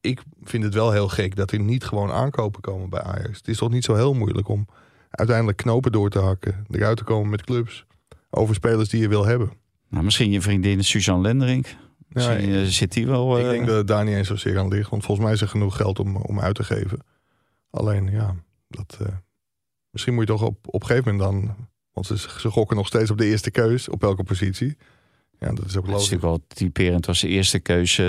[0.00, 3.38] ik vind het wel heel gek dat er niet gewoon aankopen komen bij Ajax.
[3.38, 4.66] Het is toch niet zo heel moeilijk om
[5.10, 6.66] uiteindelijk knopen door te hakken.
[6.70, 7.86] Eruit te komen met clubs.
[8.30, 9.52] Over spelers die je wil hebben.
[9.88, 11.66] Nou, misschien je vriendin Suzanne Lenderink.
[11.66, 11.76] Ja,
[12.08, 13.38] Misschien eh, zit die wel...
[13.38, 14.90] Ik eh, denk dat het daar niet eens zozeer aan ligt.
[14.90, 16.98] Want volgens mij is er genoeg geld om, om uit te geven.
[17.70, 18.34] Alleen, ja,
[18.68, 19.06] dat, eh,
[19.90, 21.56] misschien moet je toch op, op een gegeven moment dan...
[21.92, 24.76] Want ze, ze gokken nog steeds op de eerste keus, op welke positie.
[25.38, 26.10] Ja, dat is ook Het is logisch.
[26.10, 27.06] natuurlijk wel typerend.
[27.06, 28.04] was de eerste keuze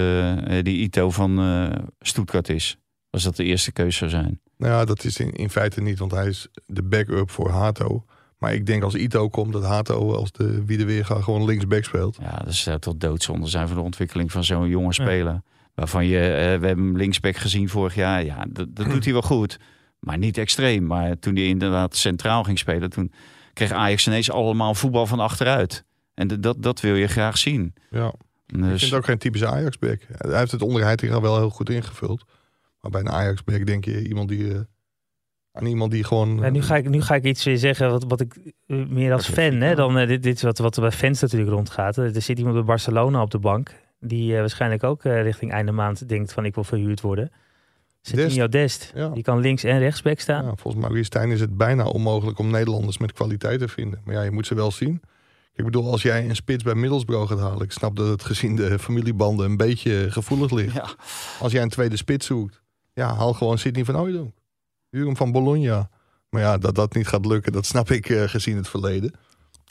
[0.48, 2.78] eh, die Ito van eh Stuttgart is.
[3.10, 4.40] Als dat de eerste keuze zou zijn.
[4.58, 8.06] Nou ja, dat is in, in feite niet, want hij is de backup voor Hato.
[8.38, 12.18] Maar ik denk als Ito komt, dat Hato als de wie de gewoon linksback speelt.
[12.22, 15.42] Ja, dat zou tot doodzonde zijn voor de ontwikkeling van zo'n jonge speler.
[15.74, 18.26] Waarvan je, eh, we hebben hem linksback gezien vorig jaar.
[18.26, 19.60] Ja, dat, dat doet hij wel goed.
[20.00, 20.86] Maar niet extreem.
[20.86, 23.12] Maar toen hij inderdaad centraal ging spelen, toen
[23.54, 25.84] kreeg Ajax ineens allemaal voetbal van achteruit.
[26.14, 27.74] En de- dat, dat wil je graag zien.
[27.90, 28.08] Ja.
[28.48, 30.00] Ik vind Dus, het ook geen typische Ajax-back.
[30.18, 32.24] Hij heeft het onder Heitinga wel heel goed ingevuld.
[32.82, 34.54] Maar bij een Ajax-back denk je iemand die...
[34.54, 34.60] eh,
[35.52, 36.38] aan iemand die gewoon...
[36.40, 39.14] Ja, nu, ga ik, nu ga ik iets weer zeggen wat, wat ik eh, meer
[39.14, 41.98] als fan, hè, dan eh, dit, dit is wat, wat er bij fans natuurlijk rondgaat.
[41.98, 45.72] Er zit iemand bij Barcelona op de bank, die eh, waarschijnlijk ook eh, richting einde
[45.72, 47.32] maand denkt van ik wil verhuurd worden.
[48.08, 49.10] Serginho Dest, Ja.
[49.10, 50.46] die kan links en rechtsback staan.
[50.46, 54.02] Ja, volgens Maurice Stijn is het bijna onmogelijk om Nederlanders met kwaliteit te vinden.
[54.06, 55.02] Maar ja, je moet ze wel zien.
[55.56, 57.62] Ik bedoel, als jij een spits bij Middlesbrough gaat halen...
[57.62, 60.74] ik snap dat het gezien de familiebanden een beetje gevoelig ligt.
[60.74, 60.88] ja,
[61.40, 62.62] Als jij een tweede spits zoekt,
[62.94, 64.34] ja, haal gewoon Sidney van Hooijdonk.
[64.90, 65.90] Huur hem van Bologna.
[66.30, 69.14] Maar ja, dat dat niet gaat lukken, dat snap ik eh, gezien het verleden.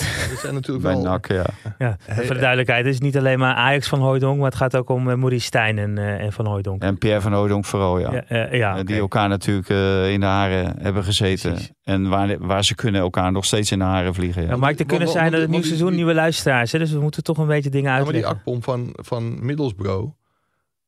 [0.33, 1.03] Er zijn natuurlijk bij wel...
[1.03, 1.97] NAC, ja.
[2.09, 4.89] Voor de duidelijkheid, het is niet alleen maar Ajax van Hooijdonk, maar het gaat ook
[4.89, 6.83] om eh, Maurice Stijn en, eh, en van Hooijdonk.
[6.83, 8.13] En Pierre van Oudonk vooral, ja.
[8.13, 8.85] Ja, eh, ja, Eh.
[8.85, 11.51] Die elkaar natuurlijk eh, in de haren hebben gezeten.
[11.53, 11.71] Precies.
[11.83, 14.43] En waar, waar ze kunnen elkaar nog steeds in de haren vliegen.
[14.43, 14.49] Ja.
[14.49, 16.73] Ja, maar het Want- kunnen zijn dat het nieuw seizoen nieuwe luisteraars.
[16.73, 18.39] Hè, dus we moeten toch een beetje dingen Ja, maar die uitleggen.
[18.39, 20.13] Akpom van, van Middlesbrough,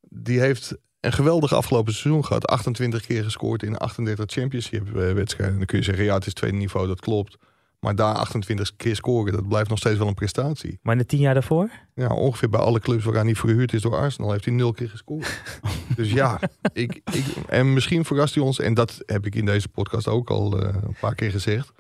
[0.09, 2.47] die heeft een geweldig afgelopen seizoen gehad.
[2.47, 5.57] 28 keer gescoord in 38 championship eh, wedstrijden.
[5.57, 7.37] Dan kun je zeggen, ja, het is tweede niveau, dat klopt.
[7.85, 10.79] Maar daar 28 keer scoren, dat blijft nog steeds wel een prestatie.
[10.83, 11.71] Maar in de tien jaar daarvoor?
[11.95, 14.89] Ja, ongeveer bij alle clubs waaraan hij verhuurd is door Arsenal, heeft hij nul keer
[14.89, 15.41] gescoord.
[15.97, 16.41] dus ja,
[16.73, 20.31] ik, ik, en misschien verrast hij ons, en dat heb ik in deze podcast ook
[20.31, 21.73] al eh, een paar keer gezegd.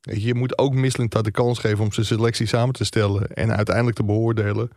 [0.00, 3.96] Je moet ook Mislintat de kans geven om zijn selectie samen te stellen en uiteindelijk
[3.96, 4.70] te beoordelen.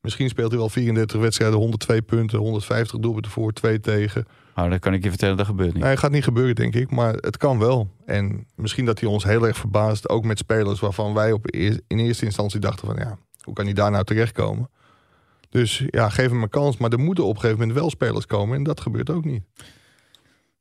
[0.00, 4.26] Misschien speelt hij wel 34 wedstrijden, 102 punten, 150 doelpunten voor, 2 tegen.
[4.54, 5.82] Nou, dat kan ik je vertellen, dat gebeurt niet.
[5.82, 7.88] Nee, gaat niet gebeuren, denk ik, maar het kan wel.
[8.06, 11.80] En misschien dat hij ons heel erg verbaast, ook met spelers waarvan wij op eer-
[11.86, 14.70] in eerste instantie dachten van ja, hoe kan hij daar nou terechtkomen?
[15.50, 18.26] Dus ja, geef hem een kans, maar er moeten op een gegeven moment wel spelers
[18.26, 19.42] komen en dat gebeurt ook niet.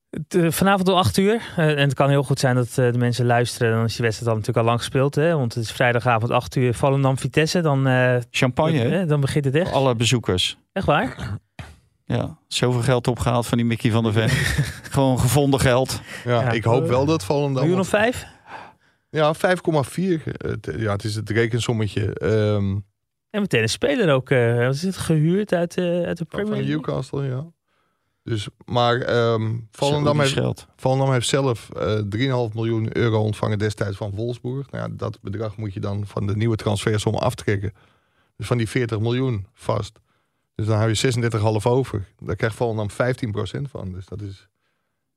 [0.10, 1.34] Het, eh, vanavond om 8 uur.
[1.56, 3.72] Eh, en het kan heel goed zijn dat eh, de mensen luisteren.
[3.72, 5.16] Dan is die wedstrijd dan natuurlijk al lang gespeeld.
[5.16, 5.36] Hè?
[5.36, 6.74] Want het is vrijdagavond 8 uur.
[6.74, 7.62] Volendam Vitesse.
[7.62, 9.02] Dan, eh, Champagne, hè?
[9.02, 9.72] eh, dan begint het echt.
[9.72, 10.58] Alle bezoekers.
[10.74, 11.38] Echt waar?
[12.06, 14.30] Ja, zoveel geld opgehaald van die Mickey van der Ven.
[14.92, 16.02] Gewoon gevonden geld.
[16.26, 16.52] Ja, Ja.
[16.52, 17.62] ik hoop wel dat Volendam...
[17.64, 18.26] Miljoen of vijf?
[19.10, 19.40] Ja, 5,4.
[20.38, 22.78] Het- Ja, het is het rekensommetje ehm,
[23.30, 24.30] En meteen een speler ook.
[24.30, 26.76] eh wat is het gehuurd uit, eh, uit de van Premier League?
[26.76, 27.46] Newcastle, ja.
[28.24, 30.68] Dus, maar ehm Volendam, heeft.
[30.76, 32.00] Volendam heeft zelf eh
[32.50, 34.72] 3,5 miljoen euro ontvangen destijds van Wolfsburg.
[34.72, 37.74] Nou ja, dat bedrag moet je dan van de nieuwe transfersom aftrekken.
[38.38, 40.00] Dus van die 40 miljoen vast.
[40.56, 42.08] Dus dan hou je 36,5 over.
[42.20, 42.94] Daar krijgt Volendam 15%
[43.70, 43.92] van.
[43.92, 44.48] Dus dat is...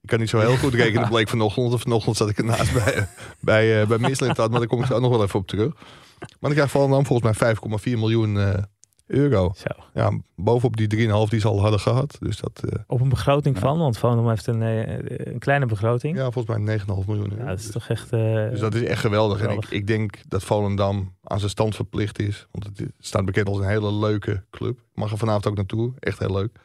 [0.00, 1.72] Ik kan niet zo heel goed rekenen, bleek vanochtend.
[1.72, 3.08] Of vanochtend zat ik ernaast bij,
[3.40, 4.50] bij, uh, bij Mislintat.
[4.50, 5.74] Maar daar kom ik zo nog wel even op terug.
[6.18, 8.62] Maar dan krijgt Volendam volgens mij 5,4 miljoen eh,
[9.06, 9.52] euro.
[9.56, 9.82] Zo.
[9.94, 12.16] Ja, bovenop die 3,5 die ze al hadden gehad.
[12.20, 12.60] Dus dat...
[12.64, 13.60] eh, Op een begroting Ja.
[13.60, 13.78] van.
[13.78, 16.16] Want Volendam heeft een, eh, een kleine begroting.
[16.16, 17.44] Ja, Ja, volgens mij 9,5 miljoen euro.
[17.44, 18.12] dat is Dus- toch echt...
[18.12, 19.40] eh, dus dat is echt geweldig.
[19.40, 22.46] En ik, ik denk dat Volendam aan zijn stand verplicht is.
[22.50, 24.78] Want het staat bekend als een hele leuke club.
[24.78, 25.92] Ik mag er vanavond ook naartoe.
[25.98, 26.58] Echt heel leuk.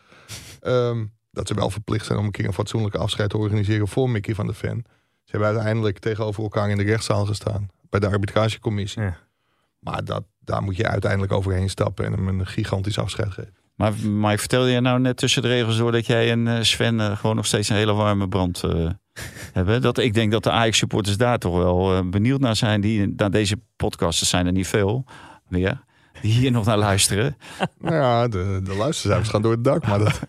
[0.61, 4.09] Ehm, dat ze wel verplicht zijn om een keer een fatsoenlijke afscheid te organiseren voor
[4.09, 4.83] Mickey van der Ven.
[5.23, 7.67] Ze hebben uiteindelijk tegenover elkaar in de rechtszaal gestaan.
[7.89, 9.01] Bij de arbitragecommissie.
[9.01, 9.17] Ja.
[9.79, 13.53] Maar dat, daar moet je uiteindelijk overheen stappen en hem een gigantisch afscheid geven.
[13.75, 16.61] Maar, maar ik vertelde je nou net tussen de regels door dat jij en eh,
[16.61, 18.89] Sven eh, gewoon nog steeds een hele warme brand eh,
[19.53, 19.81] hebben.
[19.81, 22.81] Dat, ik denk dat de Ajax supporters daar toch wel benieuwd naar zijn.
[22.81, 25.05] Die, naar deze podcasts zijn er niet veel
[25.47, 25.83] meer.
[26.21, 27.37] Die hier nog naar luisteren.
[27.79, 29.87] nou ja, de, de luistercijfers gaan door het dak.
[29.87, 30.19] Maar dat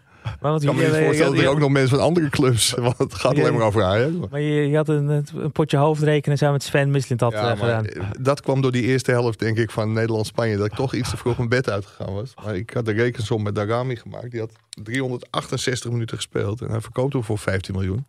[0.40, 2.72] maar wat Ik kan me niet voorstellen dat er ook nog mensen van andere clubs.
[2.78, 4.12] Want het gaat alleen maar over Ajax.
[4.30, 7.58] Maar je, je had een, een potje hoofdrekenen samen met Sven Mislint had Ja, eh,
[7.58, 7.86] gedaan.
[8.20, 10.56] dat kwam door die eerste helft, denk ik, van Nederland-Spanje.
[10.56, 12.32] Dat ik toch iets te vroeg mijn bed uitgegaan was.
[12.44, 14.30] Maar ik had de rekensom met Darami gemaakt.
[14.30, 14.52] Die had
[14.82, 16.60] 368 minuten gespeeld.
[16.60, 18.06] En hij verkoopt hem voor 15 miljoen.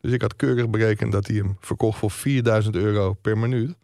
[0.00, 3.74] Dus ik had keurig berekend dat hij hem verkocht voor 4000 euro per minuut.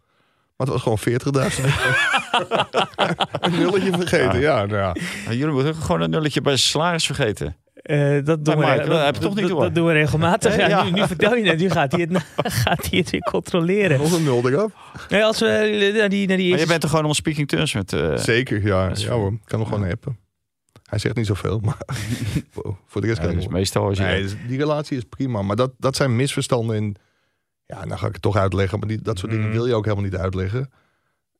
[0.57, 1.65] Maar het was gewoon 40.000.
[3.41, 4.65] een nulletje vergeten, ja.
[4.65, 4.95] nou ja.
[5.25, 7.55] Maar jullie moeten gewoon een nulletje bij salaris vergeten.
[7.81, 9.61] Eh, dat doen Maar we, dat heb je toch niet dat- door?
[9.61, 10.55] Dat doen we regelmatig.
[10.57, 10.83] Ja, Ja.
[10.83, 11.59] Nu, nu vertel je het.
[11.59, 12.23] Nu gaat hij het,
[12.63, 13.97] gaat hij het weer controleren.
[13.97, 14.71] Nog een.
[15.09, 17.73] Nee, als we naar die, naar die Maar je bent er gewoon om speaking terms
[17.73, 17.93] met...
[17.93, 18.91] eh, Zeker, ja.
[18.93, 20.17] ja hoor, ik kan hem gewoon appen.
[20.89, 21.77] Hij zegt niet zoveel, maar
[22.51, 24.03] voor- voor de rest ja, kan dus hij meestal als je...
[24.03, 25.41] Nee, dus die relatie is prima.
[25.41, 26.75] Maar dat, dat zijn misverstanden.
[26.75, 26.95] En
[27.65, 28.79] ja, nou ga ik het toch uitleggen.
[28.79, 29.55] Maar die, dat soort dingen Mhm.
[29.55, 30.71] wil je ook helemaal niet uitleggen.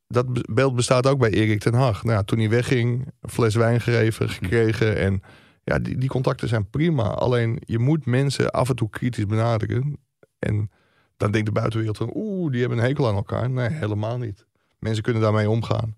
[0.07, 2.03] dat be- beeld bestaat ook bij Erik ten Hag.
[2.03, 4.97] Nou, ja, toen hij wegging, een fles wijn gegeven, gekregen.
[4.97, 5.21] En
[5.63, 7.03] ja, die, die contacten zijn prima.
[7.03, 9.97] Alleen je moet mensen af en toe kritisch benaderen.
[10.39, 10.69] En
[11.17, 13.49] dan denkt de buitenwereld van, oeh, die hebben een hekel aan elkaar.
[13.49, 14.45] Nee, helemaal niet.
[14.79, 15.95] Mensen kunnen daarmee omgaan.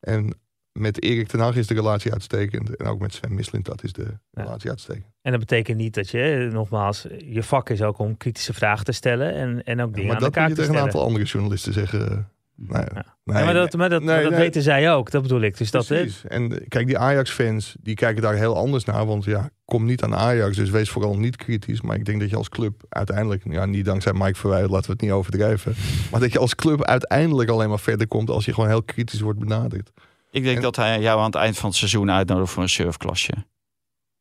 [0.00, 0.40] En
[0.72, 2.76] met Erik ten Hag is de relatie uitstekend.
[2.76, 4.42] En ook met Sven Mislintat is de Ja.
[4.42, 5.06] relatie uitstekend.
[5.22, 8.92] En dat betekent niet dat je, nogmaals, je vak is ook om kritische vragen te
[8.92, 10.80] stellen en, en ook Ja, dingen maar aan dat elkaar moet je te tegen een
[10.80, 10.82] stellen.
[10.82, 12.31] aantal andere journalisten zeggen.
[12.68, 13.04] Nee, Ja.
[13.24, 14.40] nee, Ja, maar dat, maar dat, nee, maar dat nee.
[14.40, 15.58] weten zij ook, dat bedoel ik.
[15.58, 16.24] Dus dat, Precies.
[16.24, 19.06] En kijk, die Ajax-fans, die kijken daar heel anders naar.
[19.06, 21.80] Want ja, kom niet aan Ajax, dus wees vooral niet kritisch.
[21.80, 24.92] Maar ik denk dat je als club uiteindelijk, ja, niet dankzij Mike Verwij, laten we
[24.92, 25.74] het niet overdrijven.
[26.10, 29.20] maar dat je als club uiteindelijk alleen maar verder komt als je gewoon heel kritisch
[29.20, 29.90] wordt benaderd.
[30.30, 32.68] Ik denk En- dat hij jou aan het eind van het seizoen uitnodigt voor een
[32.68, 33.32] surfklasje.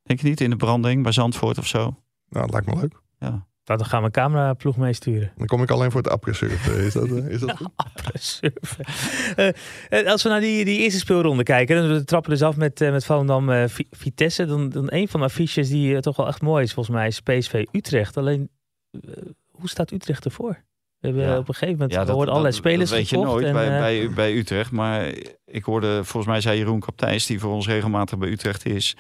[0.03, 1.79] Denk je niet in de branding bij Zandvoort of zo?
[2.29, 2.93] Nou, dat lijkt me leuk.
[3.19, 3.47] Ja.
[3.63, 5.31] Dan gaan we een cameraploeg meesturen.
[5.37, 6.75] Dan kom ik alleen voor het après-surfen.
[6.83, 8.39] Is dat, eh, is dat goed?
[9.35, 9.47] Eh,
[9.89, 12.81] eh, als we naar die, die eerste speelronde kijken, dan we trappen dus af met,
[12.81, 14.45] eh, met Volendam eh, Vi- Vitesse.
[14.45, 17.19] Dan, dan een van de affiches die toch wel echt mooi is, volgens mij, is
[17.21, 18.17] PSV Utrecht.
[18.17, 18.49] Alleen,
[19.51, 20.63] hoe staat Utrecht ervoor?
[20.99, 21.37] We hebben Ja.
[21.37, 24.09] op een gegeven moment Ja, gehoord allerlei spelers dat weet je nooit en, bij, bij,
[24.13, 24.71] bij Utrecht.
[24.71, 25.13] Maar
[25.45, 28.95] ik hoorde, volgens mij zei Jeroen Kapteijs, die voor ons regelmatig bij Utrecht is.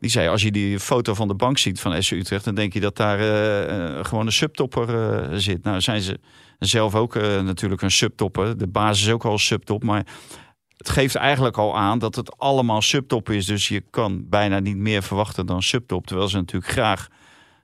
[0.00, 2.44] Die zei, als je die foto van de bank ziet van SC Utrecht...
[2.44, 5.62] dan denk je dat daar eh, eh, gewoon een subtopper eh, zit.
[5.62, 6.18] Nou zijn ze
[6.58, 8.58] zelf ook natuurlijk een subtopper.
[8.58, 9.84] De basis is ook al subtop.
[9.84, 10.06] Maar
[10.76, 13.46] het geeft eigenlijk al aan dat het allemaal subtop is.
[13.46, 16.06] Dus je kan bijna niet meer verwachten dan subtop.
[16.06, 17.08] Terwijl ze natuurlijk graag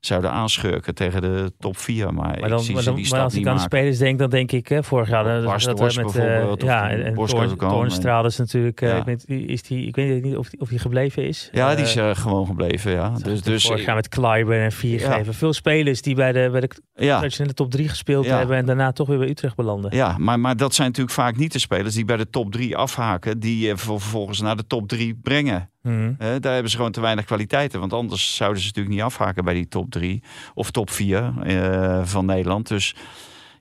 [0.07, 2.15] zouden aanschurken tegen de top 4.
[2.15, 4.19] Maar, Maar, dan, ik zie maar, dan, die maar als ik aan de spelers denk,
[4.19, 7.15] dan denk ik hè, vorig jaar dat, met bijvoorbeeld, eh, ja en,
[7.57, 8.81] Toornstraal is natuurlijk.
[8.81, 11.49] eh, ik, weet, is die, ik weet niet of die, of die gebleven is.
[11.53, 13.11] Ja, die is eh, gewoon gebleven, ja.
[13.23, 15.35] Dus, dus vorig jaar met Kleiber en Viergever.
[15.35, 18.39] Veel spelers die bij de, bij de ja, traditionele top 3 gespeeld Ja.
[18.39, 19.97] hebben en daarna toch weer bij Utrecht belanden.
[19.97, 22.77] ja maar, maar dat zijn natuurlijk vaak niet de spelers die bij de top 3
[22.77, 25.71] afhaken, die vervolgens naar de top 3 brengen.
[25.83, 26.15] Mhm.
[26.17, 29.55] Daar hebben ze gewoon te weinig kwaliteiten, want anders zouden ze natuurlijk niet afhaken bij
[29.55, 30.23] die top 3
[30.55, 32.69] of top 4 eh, van Nederland.
[32.69, 32.95] Dus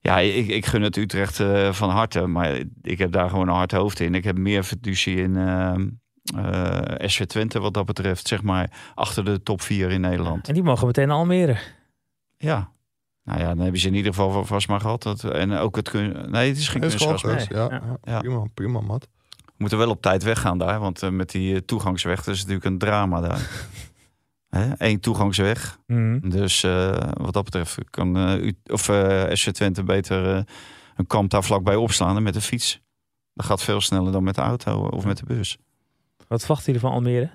[0.01, 3.55] ja, ik, ik gun het Utrecht eh, van harte, maar ik heb daar gewoon een
[3.55, 4.15] hard hoofd in.
[4.15, 5.73] Ik heb meer fiducie in eh,
[6.35, 10.47] eh, SC Twente wat dat betreft, zeg maar, achter de top 4 in Nederland.
[10.47, 11.57] En die mogen meteen naar Almere.
[12.37, 12.71] Ja.
[13.23, 15.03] Nou ja, dan hebben ze in ieder geval vast maar gehad.
[15.03, 16.31] Dat, en ook het kun...
[16.31, 17.47] Nee, het is geen Het is gewoon kunstgras.
[17.47, 17.59] Nee.
[17.59, 17.97] ja, Ja.
[18.03, 18.13] ja.
[18.13, 18.19] Ja.
[18.19, 19.07] Prima, prima, Mat.
[19.61, 20.79] We moeten wel op tijd weggaan daar.
[20.79, 23.49] Want eh, met die eh, toegangsweg, dat is natuurlijk een drama daar.
[24.57, 24.71] Hè?
[24.77, 25.79] Eén toegangsweg.
[25.87, 26.29] Mhm.
[26.29, 30.43] Dus eh, wat dat betreft kan eh, U- of, eh SC Twente beter eh,
[30.95, 32.81] een kamp daar vlakbij opslaan en met de fiets.
[33.33, 35.57] Dat gaat veel sneller dan met de auto of met de bus.
[36.27, 37.29] Wat verwachten jullie van Almere?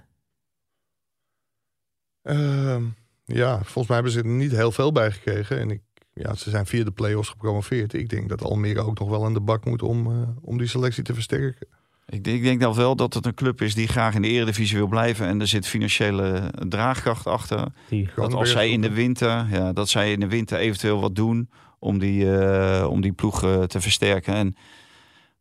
[2.22, 2.84] Ehm,
[3.24, 5.58] ja, volgens mij hebben ze er niet heel veel bij gekregen.
[5.58, 7.92] En ik, ja, ze zijn via de play-offs gepromoveerd.
[7.92, 10.68] Ik denk dat Almere ook nog wel aan de bak moet om, eh, om die
[10.68, 11.75] selectie te versterken.
[12.08, 14.28] Ik, denk- ik denk dan wel dat het een club is die graag in de
[14.28, 15.26] eredivisie wil blijven.
[15.26, 17.66] En er zit financiële draagkracht achter.
[17.88, 21.14] Die, Dat als zij in de winter, ja, dat zij in de winter eventueel wat
[21.14, 24.34] doen om die, eh, om die ploeg eh, te versterken.
[24.34, 24.56] En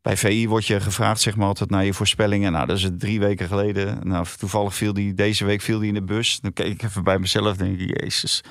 [0.01, 2.51] bij VI word je gevraagd, zeg maar, altijd naar je voorspellingen.
[2.51, 3.99] Nou, dat is het drie weken geleden.
[4.03, 6.39] Nou, toevallig viel die deze week viel die in de bus.
[6.39, 8.43] Dan keek ik even bij mezelf, denk ik, jezus.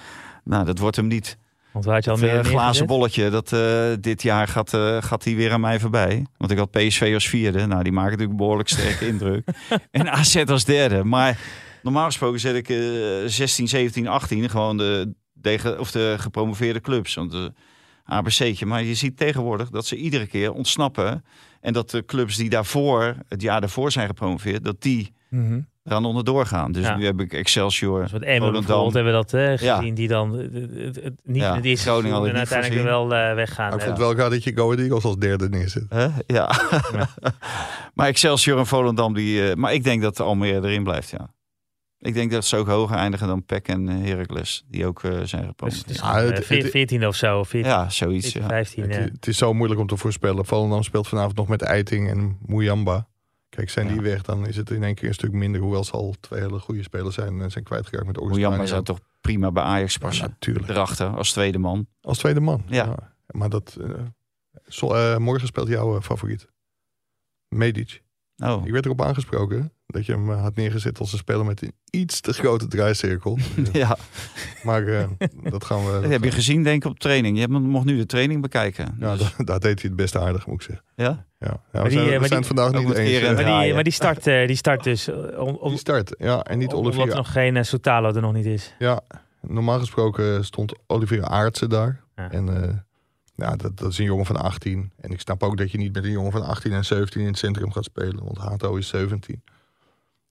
[0.44, 1.38] Nou, dat wordt hem niet.
[1.74, 5.22] Want had je Het Almere eh, glazen bolletje, dat, eh, dit jaar gaat, eh, gaat
[5.22, 6.26] die weer aan mij voorbij.
[6.36, 7.66] Want ik had PSV als vierde.
[7.66, 9.48] Nou, die maken natuurlijk een behoorlijk sterke indruk.
[9.90, 11.04] En AZ als derde.
[11.04, 11.38] Maar
[11.82, 12.78] normaal gesproken zet ik eh
[13.26, 15.14] 16, 17, 18 gewoon de,
[15.78, 17.14] of de gepromoveerde clubs.
[17.14, 17.52] Want de
[18.04, 18.66] ABC'tje.
[18.66, 21.24] Maar je ziet tegenwoordig dat ze iedere keer ontsnappen.
[21.60, 25.60] En dat de clubs die daarvoor, het jaar daarvoor zijn gepromoveerd, dat die Mhm.
[25.84, 26.72] Eraan onderdoor gaan.
[26.72, 26.96] Dus Ja.
[26.96, 28.64] nu heb ik Excelsior, Dus met Emmen Volendam.
[28.66, 29.18] bijvoorbeeld hebben we
[29.50, 29.76] dat Ja.
[29.76, 29.94] gezien.
[29.94, 30.36] Die dan
[31.24, 33.74] niet Ja, in het eerste Groningen en uiteindelijk wel eh, weggaan.
[33.74, 35.84] Ik het wel gaaf dat je Go Ahead Eagles als derde neerzet.
[35.88, 36.06] Hè?
[36.26, 36.50] Ja.
[37.94, 41.32] maar Excelsior en Volendam, die, eh, maar ik denk dat Almere erin blijft, ja.
[41.98, 45.10] Ik denk dat ze ook hoger eindigen dan PEC en eh, Heracles, die ook eh,
[45.24, 46.36] zijn Dus het gepromoveerd.
[46.36, 47.42] het- veer- het- 14 of zo.
[47.44, 48.24] 14, Ja, zoiets.
[48.32, 48.48] 14, Ja.
[48.48, 48.90] 15.
[48.90, 50.44] Het, het is zo moeilijk om te voorspellen.
[50.44, 53.06] Volendam speelt vanavond nog met Eiting en Muyamba.
[53.54, 53.92] Kijk, zijn Ja.
[53.92, 55.60] die weg, dan is het in één keer een stuk minder.
[55.60, 58.66] Hoewel ze al twee hele goede spelers zijn en zijn kwijtgeraakt met Mujamba Oranje.
[58.66, 60.28] zou toch prima bij Ajax passen.
[60.28, 60.68] natuurlijk.
[60.68, 61.86] Erachter, als tweede man.
[62.00, 62.62] Als tweede man.
[62.66, 62.94] Ja.
[63.26, 66.48] Maar dat, eh, eh, morgen speelt jouw eh, favoriet.
[67.48, 68.02] Medic.
[68.36, 71.62] Oh, Ik werd erop aangesproken dat je hem eh, had neergezet als een speler met
[71.62, 73.38] een iets te grote draaicirkel.
[73.72, 73.96] ja.
[74.62, 75.04] maar eh,
[75.42, 76.00] dat gaan we...
[76.00, 77.34] Dat heb je gezien, denk ik, op training.
[77.34, 78.96] Je hebt- mocht nu de training bekijken.
[79.00, 80.84] Ja, Dus- daar, deed hij het best aardig, moet ik zeggen.
[80.94, 81.26] ja?
[81.38, 83.10] Ja, ja die, we zijn, eh, we maar zijn die- het vandaag niet met eens.
[83.10, 85.08] keren maar, maar die start, eh, die start dus.
[85.38, 86.42] Om, om, Die start, ja.
[86.42, 88.74] En niet omdat Olivier er nog geen uh, Soutalo er nog niet is.
[88.78, 89.00] Ja,
[89.40, 92.00] normaal gesproken stond Olivier Aartsen daar.
[92.16, 92.30] Ja.
[92.30, 92.74] En eh,
[93.34, 94.92] ja, dat, dat is een jongen van 18.
[95.00, 97.26] En ik snap ook dat je niet met een jongen van 18 en 17 in
[97.26, 98.24] het centrum gaat spelen.
[98.24, 99.42] Want Hato is 17.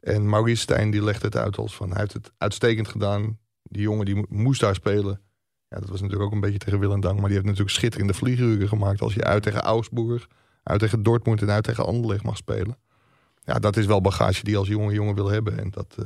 [0.04, 1.90] En Maurice Stijn die legt het uit als van...
[1.90, 3.38] Hij heeft het uitstekend gedaan.
[3.64, 5.22] Die jongen die moest daar spelen.
[5.68, 7.16] Ja, dat was natuurlijk ook een beetje tegen wil en dank.
[7.16, 9.02] Maar die heeft natuurlijk schitterende vlieguren gemaakt.
[9.02, 10.28] Als je uit tegen Augsburg,
[10.64, 12.78] uit tegen Dortmund en uit tegen Anderlecht mag spelen.
[13.44, 15.60] Ja, dat is wel bagage die als jonge jongen wil hebben.
[15.60, 16.06] En dat uh,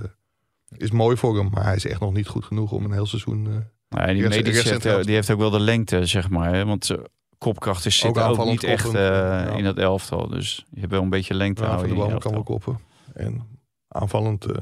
[0.77, 1.49] is mooi voor hem.
[1.51, 3.45] Maar hij is echt nog niet goed genoeg om een heel seizoen...
[3.45, 3.55] Uh,
[3.89, 6.53] nou, die medisch heeft, die heeft ook wel de lengte, zeg maar.
[6.53, 6.65] Hè?
[6.65, 6.95] Want
[7.37, 9.45] kopkrachten zitten ook, ook niet echt ja.
[9.45, 10.27] in dat elftal.
[10.27, 11.63] Dus je hebt wel een beetje lengte.
[11.63, 12.79] Ja, van de boom kan wel koppen.
[13.13, 13.56] En
[13.99, 14.47] aanvallend...
[14.47, 14.55] Uh,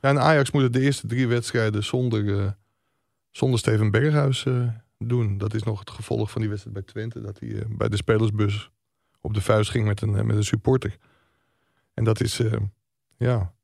[0.00, 2.56] ja, en Ajax moet de eerste drie wedstrijden zonder,
[3.30, 4.46] zonder Steven Berghuis
[4.98, 5.38] doen.
[5.38, 7.20] Dat is nog het gevolg van die wedstrijd bij Twente.
[7.20, 8.70] Dat hij bij de spelersbus
[9.20, 10.96] op de vuist ging met een, met een supporter.
[11.94, 12.40] En dat is,
[13.16, 13.54] ja,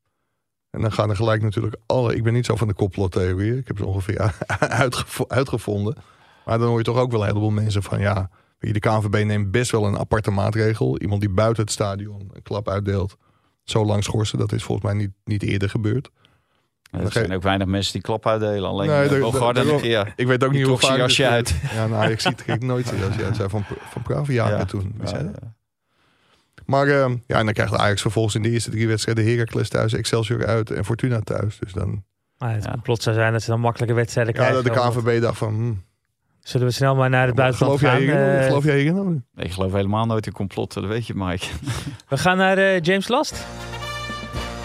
[0.71, 2.15] en dan gaan er gelijk natuurlijk alle...
[2.15, 3.57] Ik ben niet zo van de complottheorie.
[3.57, 4.35] Ik heb ze ongeveer
[5.27, 5.95] uitgevonden.
[6.45, 7.99] Maar dan hoor je toch ook wel een heleboel mensen van...
[7.99, 10.99] ja, de KNVB neemt best wel een aparte maatregel.
[10.99, 13.17] Iemand die buiten het stadion een klap uitdeelt.
[13.63, 16.09] Zo lang schorsen, dat is volgens mij niet, niet eerder gebeurd.
[16.91, 18.69] er zijn ook weinig mensen die klap uitdelen.
[18.69, 20.13] Alleen nee, de, de, de, een keer.
[20.15, 20.97] Ik weet ook niet hoe vaak...
[20.97, 21.55] jasje uit.
[21.73, 23.35] Ja, nou, ik zie het nooit zie jasje uit.
[23.35, 24.93] Zij van, van Pravia ja, toen.
[24.97, 25.41] Wie zei dat?
[26.65, 29.93] Maar uh, ja, en dan krijgt Ajax vervolgens in de eerste drie wedstrijden Heracles thuis,
[29.93, 31.59] Excelsior uit en Fortuna thuis.
[31.59, 32.03] Dus dan...
[32.37, 32.75] Het ja.
[32.83, 34.55] plots zou zijn dat ze dan makkelijke wedstrijden krijgen.
[34.55, 35.53] Ja, dat de KNVB dacht van...
[35.53, 35.83] Hmm.
[36.43, 38.03] Zullen we snel maar naar het buitenland geloof gaan?
[38.03, 39.25] Jij, uh, geloof jij hierin?
[39.35, 41.45] Nee, ik geloof helemaal nooit in complotten, dat weet je Mike.
[42.09, 43.45] we gaan naar uh, James Last.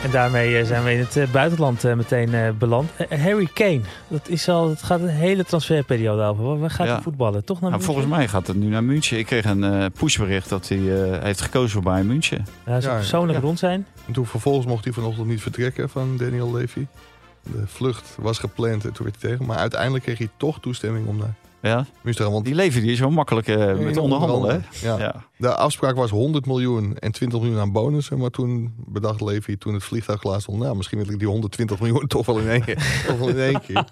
[0.05, 2.91] En daarmee zijn we in het buitenland meteen beland.
[3.09, 6.59] Harry Kane, dat, is al, dat gaat een hele transferperiode over.
[6.59, 7.45] Waar gaat hij voetballen?
[7.45, 9.19] Toch naar nou, Volgens mij gaat het nu naar München.
[9.19, 10.79] Ik kreeg een pushbericht dat hij
[11.23, 12.47] heeft gekozen voor Bayern München.
[12.67, 13.87] Ja, dat zou ja, persoonlijk rond zijn.
[14.07, 16.87] En toen vervolgens mocht hij vanochtend niet vertrekken van Daniel Levy.
[17.43, 19.47] De vlucht was gepland en toen werd hij tegen.
[19.47, 21.87] Maar uiteindelijk kreeg hij toch toestemming om naar ja.
[22.17, 24.65] Want die leven die is zo makkelijk uh, met onderhandelen.
[24.83, 24.99] Ja.
[24.99, 25.25] ja.
[25.37, 28.19] De afspraak was 100 miljoen en 20 miljoen aan bonussen.
[28.19, 30.59] Maar toen bedacht Levi, toen het vliegtuig klaar stond...
[30.59, 32.65] nou, misschien wil ik die 120 miljoen toch wel in één,
[33.07, 33.85] toch wel in één keer.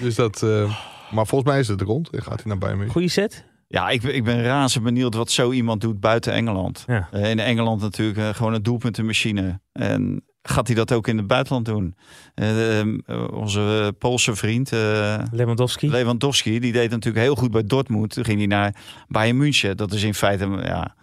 [0.00, 0.42] Dus dat...
[0.42, 0.76] Uh,
[1.10, 3.44] maar volgens mij is het rond en gaat hij naar Bayern Goeie set?
[3.68, 6.84] Ja, ik, ik ben razend benieuwd wat zo iemand doet buiten Engeland.
[6.86, 7.08] Ja.
[7.12, 9.60] Uh, in Engeland natuurlijk uh, gewoon een doelpuntenmachine.
[9.72, 11.94] En gaat hij dat ook in het buitenland doen?
[12.34, 12.94] Uh, uh,
[13.32, 15.90] onze Poolse vriend uh, Lewandowski.
[15.90, 18.10] Lewandowski, die deed natuurlijk heel goed bij Dortmund.
[18.10, 18.74] Toen ging hij naar
[19.08, 19.76] Bayern München.
[19.76, 20.94] Dat is in feite ja,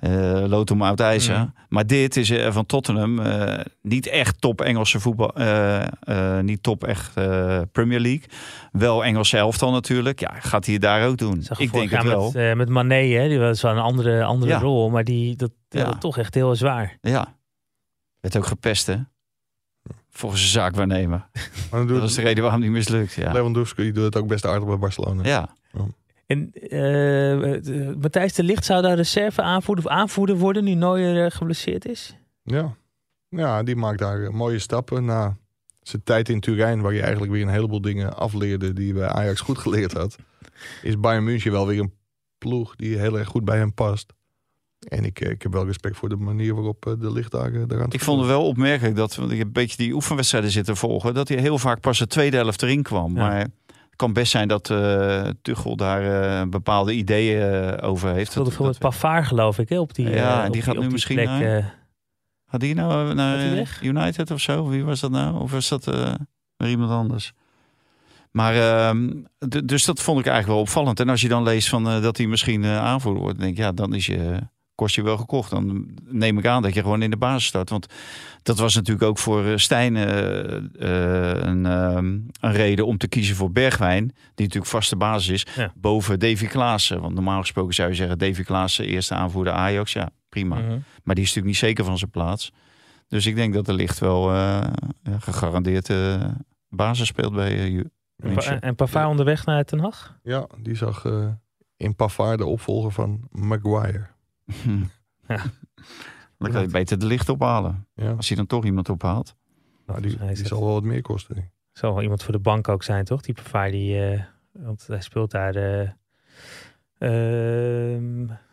[0.00, 1.38] uh, lood oud ijzer.
[1.38, 1.52] Mm.
[1.68, 3.20] Maar dit is van Tottenham
[3.82, 5.32] niet echt top Engelse voetbal.
[6.42, 7.14] niet top echt
[7.72, 8.24] Premier League.
[8.72, 10.20] Wel Engelse elftal natuurlijk.
[10.20, 11.44] Ja, gaat hij daar ook doen?
[11.56, 12.30] Ik denk het wel.
[12.34, 13.28] Met, met Mané, hè?
[13.28, 14.58] die was wel een andere, andere ja.
[14.58, 14.90] rol.
[14.90, 15.92] Maar die dat, ja.
[15.92, 16.98] toch echt heel zwaar.
[17.00, 17.36] Ja.
[18.20, 18.96] Werd ook gepest, hè?
[20.10, 21.28] Volgens de zaakwaarnemer.
[21.70, 23.12] Maar dat was de reden waarom hij mislukt.
[23.12, 23.32] Ja.
[23.32, 25.24] Lewandowski doet het ook best aardig bij Barcelona.
[25.24, 25.56] Ja.
[26.26, 31.30] En uh, Matthijs de Licht zou daar reserve aanvoerder of aanvoerder worden nu Neuer uh,
[31.30, 32.16] geblesseerd is?
[32.42, 32.76] Ja.
[33.28, 35.36] ja, die maakt daar mooie stappen na
[35.82, 39.40] zijn tijd in Turijn, waar je eigenlijk weer een heleboel dingen afleerde die bij Ajax
[39.40, 40.16] goed geleerd had.
[40.82, 41.94] Is Bayern München wel weer een
[42.38, 44.12] ploeg die heel erg goed bij hem past.
[44.88, 47.92] En ik, eh, ik heb wel respect voor de manier waarop eh, de lichtdagen eraan
[47.92, 51.14] Ik vond het wel opmerkelijk dat, want ik heb een beetje die oefenwedstrijden zitten volgen,
[51.14, 53.12] dat hij heel vaak pas de tweede helft erin kwam.
[53.12, 58.34] Maar het kan best zijn dat uh, Tuchel daar bepaalde ideeën over heeft.
[58.34, 61.16] Dat veel met Pavard geloof ik, hè, op die Ja, en die gaat nu misschien
[61.16, 61.76] plek, naar...
[62.44, 64.68] Had die nou naar United of zo?
[64.68, 65.40] Wie was dat nou?
[65.40, 65.86] Of was dat
[66.56, 67.32] naar iemand anders?
[68.30, 68.90] Maar uh,
[69.64, 71.00] dus dat vond ik eigenlijk wel opvallend.
[71.00, 73.94] En als je dan leest van dat hij misschien aanvoerder wordt, denk ik, ja, dan
[73.94, 74.40] is je
[74.78, 75.50] kost je wel gekocht.
[75.50, 77.70] Dan neem ik aan dat je gewoon in de basis start.
[77.70, 77.86] Want
[78.42, 80.04] dat was natuurlijk ook voor eh, Stijn uh,
[81.48, 82.06] een, ehm,
[82.40, 84.04] een, reden om te kiezen voor Bergwijn.
[84.04, 85.70] Die natuurlijk vaste basis is.
[85.74, 87.00] Boven Davy Klaassen.
[87.00, 89.92] Want normaal gesproken zou je zeggen Davy Klaassen eerste aanvoerder Ajax.
[89.92, 90.56] Ja, prima.
[90.56, 90.78] Mhm.
[91.02, 92.52] Maar die is natuurlijk niet zeker van zijn plaats.
[93.08, 94.70] Dus ik denk dat er ligt wel ja,
[95.18, 95.92] gegarandeerd
[96.68, 97.84] basis speelt bij uh,
[98.16, 100.18] En, en Pavard onderweg naar Den Haag?
[100.22, 101.04] Ja, die zag
[101.76, 104.06] in Pavard de opvolger van Maguire.
[105.28, 105.42] Ja.
[106.38, 107.86] Dan kan je beter de licht ophalen.
[107.94, 108.10] Ja.
[108.10, 109.36] Als je dan toch iemand ophaalt.
[109.86, 111.50] Nou, die, die zal wel wat meer kosten.
[111.72, 113.20] Zal wel iemand voor de bank ook zijn, toch?
[113.20, 114.22] Die Pavard, die, uh,
[114.52, 115.56] want hij speelt daar.
[115.56, 115.88] Uh,
[116.98, 118.00] uh,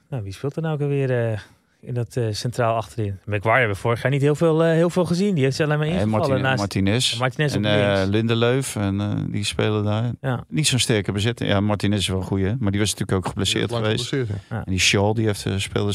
[0.10, 1.46] nou, wie speelt er nou ook alweer?
[1.86, 3.20] In dat uh, centraal achterin.
[3.26, 5.36] McGuire hebben we vorig jaar niet heel veel, uh, heel veel gezien.
[5.36, 6.20] Die heeft ze alleen maar ingevallen.
[6.20, 7.14] Martin, naast Martinez.
[7.14, 8.76] En, Martinez en uh, Lindeleuf.
[8.76, 10.12] En die spelen daar.
[10.22, 10.44] Ja.
[10.48, 11.50] Niet zo'n sterke bezetting.
[11.50, 12.54] Ja, Martinez is wel goed, hè?
[12.60, 14.12] Maar die was natuurlijk ook geblesseerd geweest.
[14.12, 14.26] ja.
[14.50, 15.94] En die Shaw, die heeft, speelde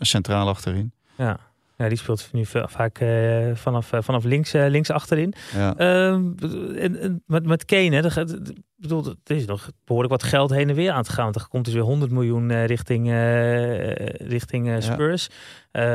[0.00, 0.92] centraal achterin.
[1.16, 1.38] Ja.
[1.80, 5.34] Ja, die speelt nu va- vaak eh, vanaf, eh, vanaf links, eh, links achterin.
[5.54, 5.76] Ja.
[5.76, 6.30] Ehm,
[6.76, 10.68] en, en met, met Kane, hè, ik bedoel, er is nog behoorlijk wat geld heen
[10.68, 11.24] en weer aan te gaan.
[11.24, 13.06] Want er komt dus weer 100 miljoen richting,
[14.16, 15.26] richting Spurs.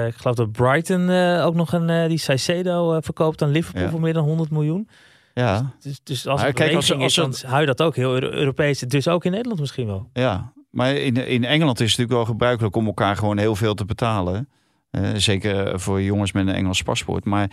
[0.07, 1.09] Ik geloof dat Brighton
[1.41, 3.89] ook nog een, die Caicedo eh, verkoopt aan Liverpool Ja.
[3.89, 4.87] voor meer dan 100 miljoen.
[5.33, 5.73] ja.
[5.79, 7.81] Dus, dus als Maar het kijk, kijk, als- is, als dan het- hou je dat
[7.81, 8.79] ook heel Euro- Europees.
[8.79, 10.09] Dus ook in Nederland misschien wel.
[10.13, 13.73] Ja, maar in, in Engeland is het natuurlijk wel gebruikelijk om elkaar gewoon heel veel
[13.73, 14.49] te betalen.
[14.93, 17.25] Eh, zeker voor jongens met een Engels paspoort.
[17.25, 17.49] Maar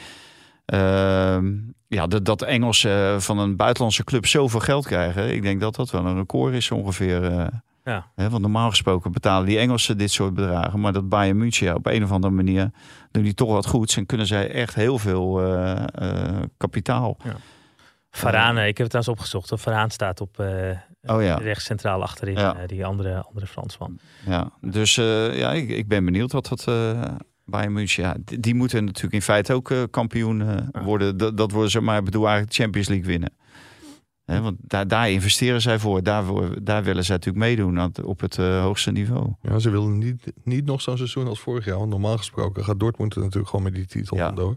[0.66, 1.52] ehm,
[1.88, 5.34] ja, dat, dat Engelsen van een buitenlandse club zoveel geld krijgen.
[5.34, 7.24] Ik denk dat dat wel een record is ongeveer.
[7.24, 7.46] eh.
[7.84, 8.06] Ja.
[8.14, 10.80] Hè, want normaal gesproken betalen die Engelsen dit soort bedragen.
[10.80, 12.70] Maar dat Bayern München ja, op een of andere manier
[13.10, 13.96] doen die toch wat goeds.
[13.96, 17.16] En kunnen zij echt heel veel eh, eh, kapitaal.
[18.10, 19.60] Varane, ik heb het trouwens opgezocht.
[19.62, 20.70] Varane staat op eh
[21.06, 21.34] Oh ja.
[21.36, 22.34] rechts centraal achterin.
[22.36, 22.54] Ja.
[22.56, 23.98] eh, die andere, andere Fransman.
[24.26, 27.02] Ja, dus eh, ja, ik, ik ben benieuwd wat dat eh
[27.50, 28.02] Bayern München...
[28.02, 30.82] Ja, die, die moeten natuurlijk in feite ook eh, kampioen eh, Ja.
[30.84, 31.16] worden.
[31.16, 33.32] Dat, dat worden ze maar, ik bedoel eigenlijk de Champions League winnen.
[34.24, 36.02] Hè, want daar, daar investeren zij voor.
[36.02, 36.24] Daar,
[36.84, 39.32] willen zij natuurlijk meedoen op het eh, hoogste niveau.
[39.42, 41.78] Ja, ze willen niet, niet nog zo'n seizoen als vorig jaar.
[41.78, 44.26] Want normaal gesproken gaat Dortmund er natuurlijk gewoon met die titel Ja.
[44.26, 44.56] vandoor.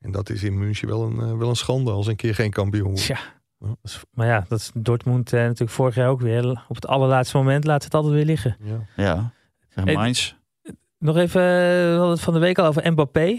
[0.00, 2.84] En dat is in München wel een, wel een schande als een keer geen kampioen
[2.86, 3.02] wordt.
[3.04, 3.18] Ja.
[4.10, 6.64] Maar ja, dat is Dortmund eh, natuurlijk vorig jaar ook weer.
[6.68, 8.56] Op het allerlaatste moment laat het altijd weer liggen.
[8.62, 8.86] Ja.
[8.96, 9.32] Ja,
[9.74, 10.34] en Hey, Mainz.
[11.02, 13.38] Nog even, eh, we hadden het van de week al over Mbappé.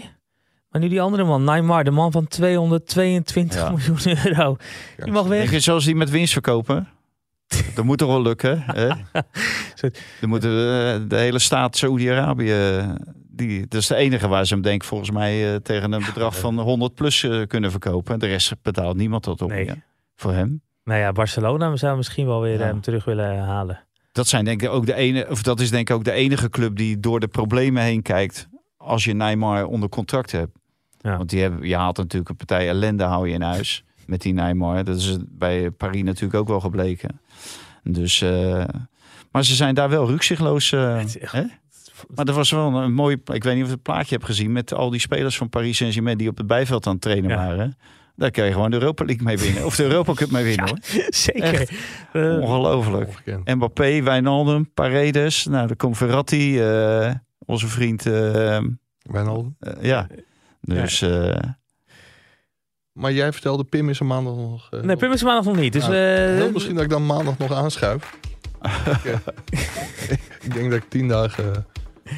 [0.70, 3.70] Maar nu die andere man, Neymar, de man van 222 Ja.
[3.70, 4.56] miljoen euro.
[4.96, 5.50] Die mag Denk weg.
[5.50, 6.88] je zoals die met winst verkopen?
[7.74, 8.62] Dat moet toch wel lukken?
[8.66, 8.88] Hè?
[10.20, 12.54] Dan moeten we de hele staat Saoedi-Arabië...
[13.36, 16.38] Die, dat is de enige waar ze hem denk volgens mij eh, tegen een bedrag
[16.38, 18.18] van 100 plus eh, kunnen verkopen.
[18.18, 19.70] De rest betaalt niemand dat op Nee.
[20.16, 20.62] voor hem.
[20.84, 22.64] Nou ja, Barcelona zou misschien wel weer Ja.
[22.64, 23.80] hem terug willen halen.
[24.14, 26.48] Dat, zijn denk ik ook de ene, of dat is denk ik ook de enige
[26.48, 30.56] club die door de problemen heen kijkt als je Neymar onder contract hebt.
[31.00, 31.16] Ja.
[31.16, 34.32] Want die hebben, je haalt natuurlijk een partij ellende hou je in huis met die
[34.32, 34.84] Neymar.
[34.84, 37.20] Dat is bij Paris natuurlijk ook wel gebleken.
[37.82, 38.64] Dus, eh,
[39.30, 40.72] maar ze zijn daar wel rukzichtloos.
[40.72, 41.42] echt- hè?
[42.14, 44.52] Maar er was wel een mooi, ik weet niet of je het plaatje hebt gezien
[44.52, 47.36] met al die spelers van Paris Saint-Germain die op het bijveld aan het trainen Ja.
[47.36, 47.76] waren.
[48.16, 49.64] Daar kun je gewoon de Europa League mee winnen.
[49.64, 50.78] Of de Europa Cup mee winnen hoor.
[51.08, 51.68] Zeker.
[52.12, 53.10] Eh, Ongelooflijk.
[53.44, 55.44] Mbappé, Wijnaldum, Paredes.
[55.46, 57.10] Nou, dan komt Verratti, eh,
[57.46, 58.06] onze vriend.
[58.06, 58.58] eh,
[59.02, 59.56] Wijnaldum.
[59.80, 60.06] ja,
[60.60, 61.36] dus eh,
[62.92, 64.68] Maar jij vertelde Pim is er maandag nog.
[64.70, 65.72] eh, nee, Pim is er maandag nog niet.
[65.72, 68.16] Dus Nou, eh, heel misschien dat ik dan maandag nog aanschuif.
[69.04, 69.18] ik,
[70.46, 71.66] ik denk dat ik tien dagen.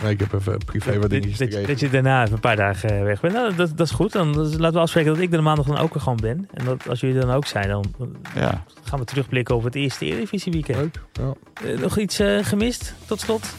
[0.03, 2.41] Nee, ik heb even privé wat dat, dingetjes te dat, dat je daarna even een
[2.41, 3.35] paar dagen eh, weg bent.
[3.35, 4.13] Nou, dat, dat is goed.
[4.13, 6.49] Dan laten we afspreken dat ik er maandag dan ook gewoon ben.
[6.55, 7.95] En dat als jullie er dan ook zijn, dan
[8.35, 8.65] ja.
[8.83, 10.79] gaan we terugblikken op het eerste Eredivisie weekend.
[10.79, 11.01] Leuk.
[11.13, 11.33] Ja.
[11.67, 13.55] Eh, nog iets eh, gemist tot slot?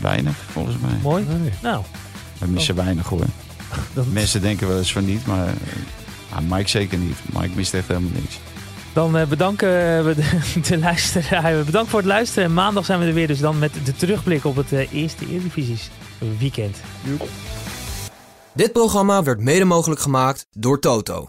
[0.00, 0.98] weinig volgens mij.
[1.02, 1.24] Mooi.
[1.24, 1.50] Nee.
[1.62, 1.84] Nou,
[2.38, 3.24] We missen weinig hoor.
[4.12, 5.48] Mensen denken wel eens van niet, maar
[6.30, 7.16] ah, Mike zeker niet.
[7.32, 8.38] Mike mist echt helemaal niks.
[8.96, 9.68] Dan eh, bedanken
[10.04, 10.14] we
[10.62, 11.64] de, luisteraar.
[11.64, 12.44] Bedankt voor het luisteren.
[12.44, 13.26] En maandag zijn we er weer.
[13.26, 15.78] Dus dan met de terugblik op het eh, eerste Eredivisie
[16.38, 16.76] weekend.
[18.52, 21.28] Dit programma werd mede mogelijk gemaakt door Toto.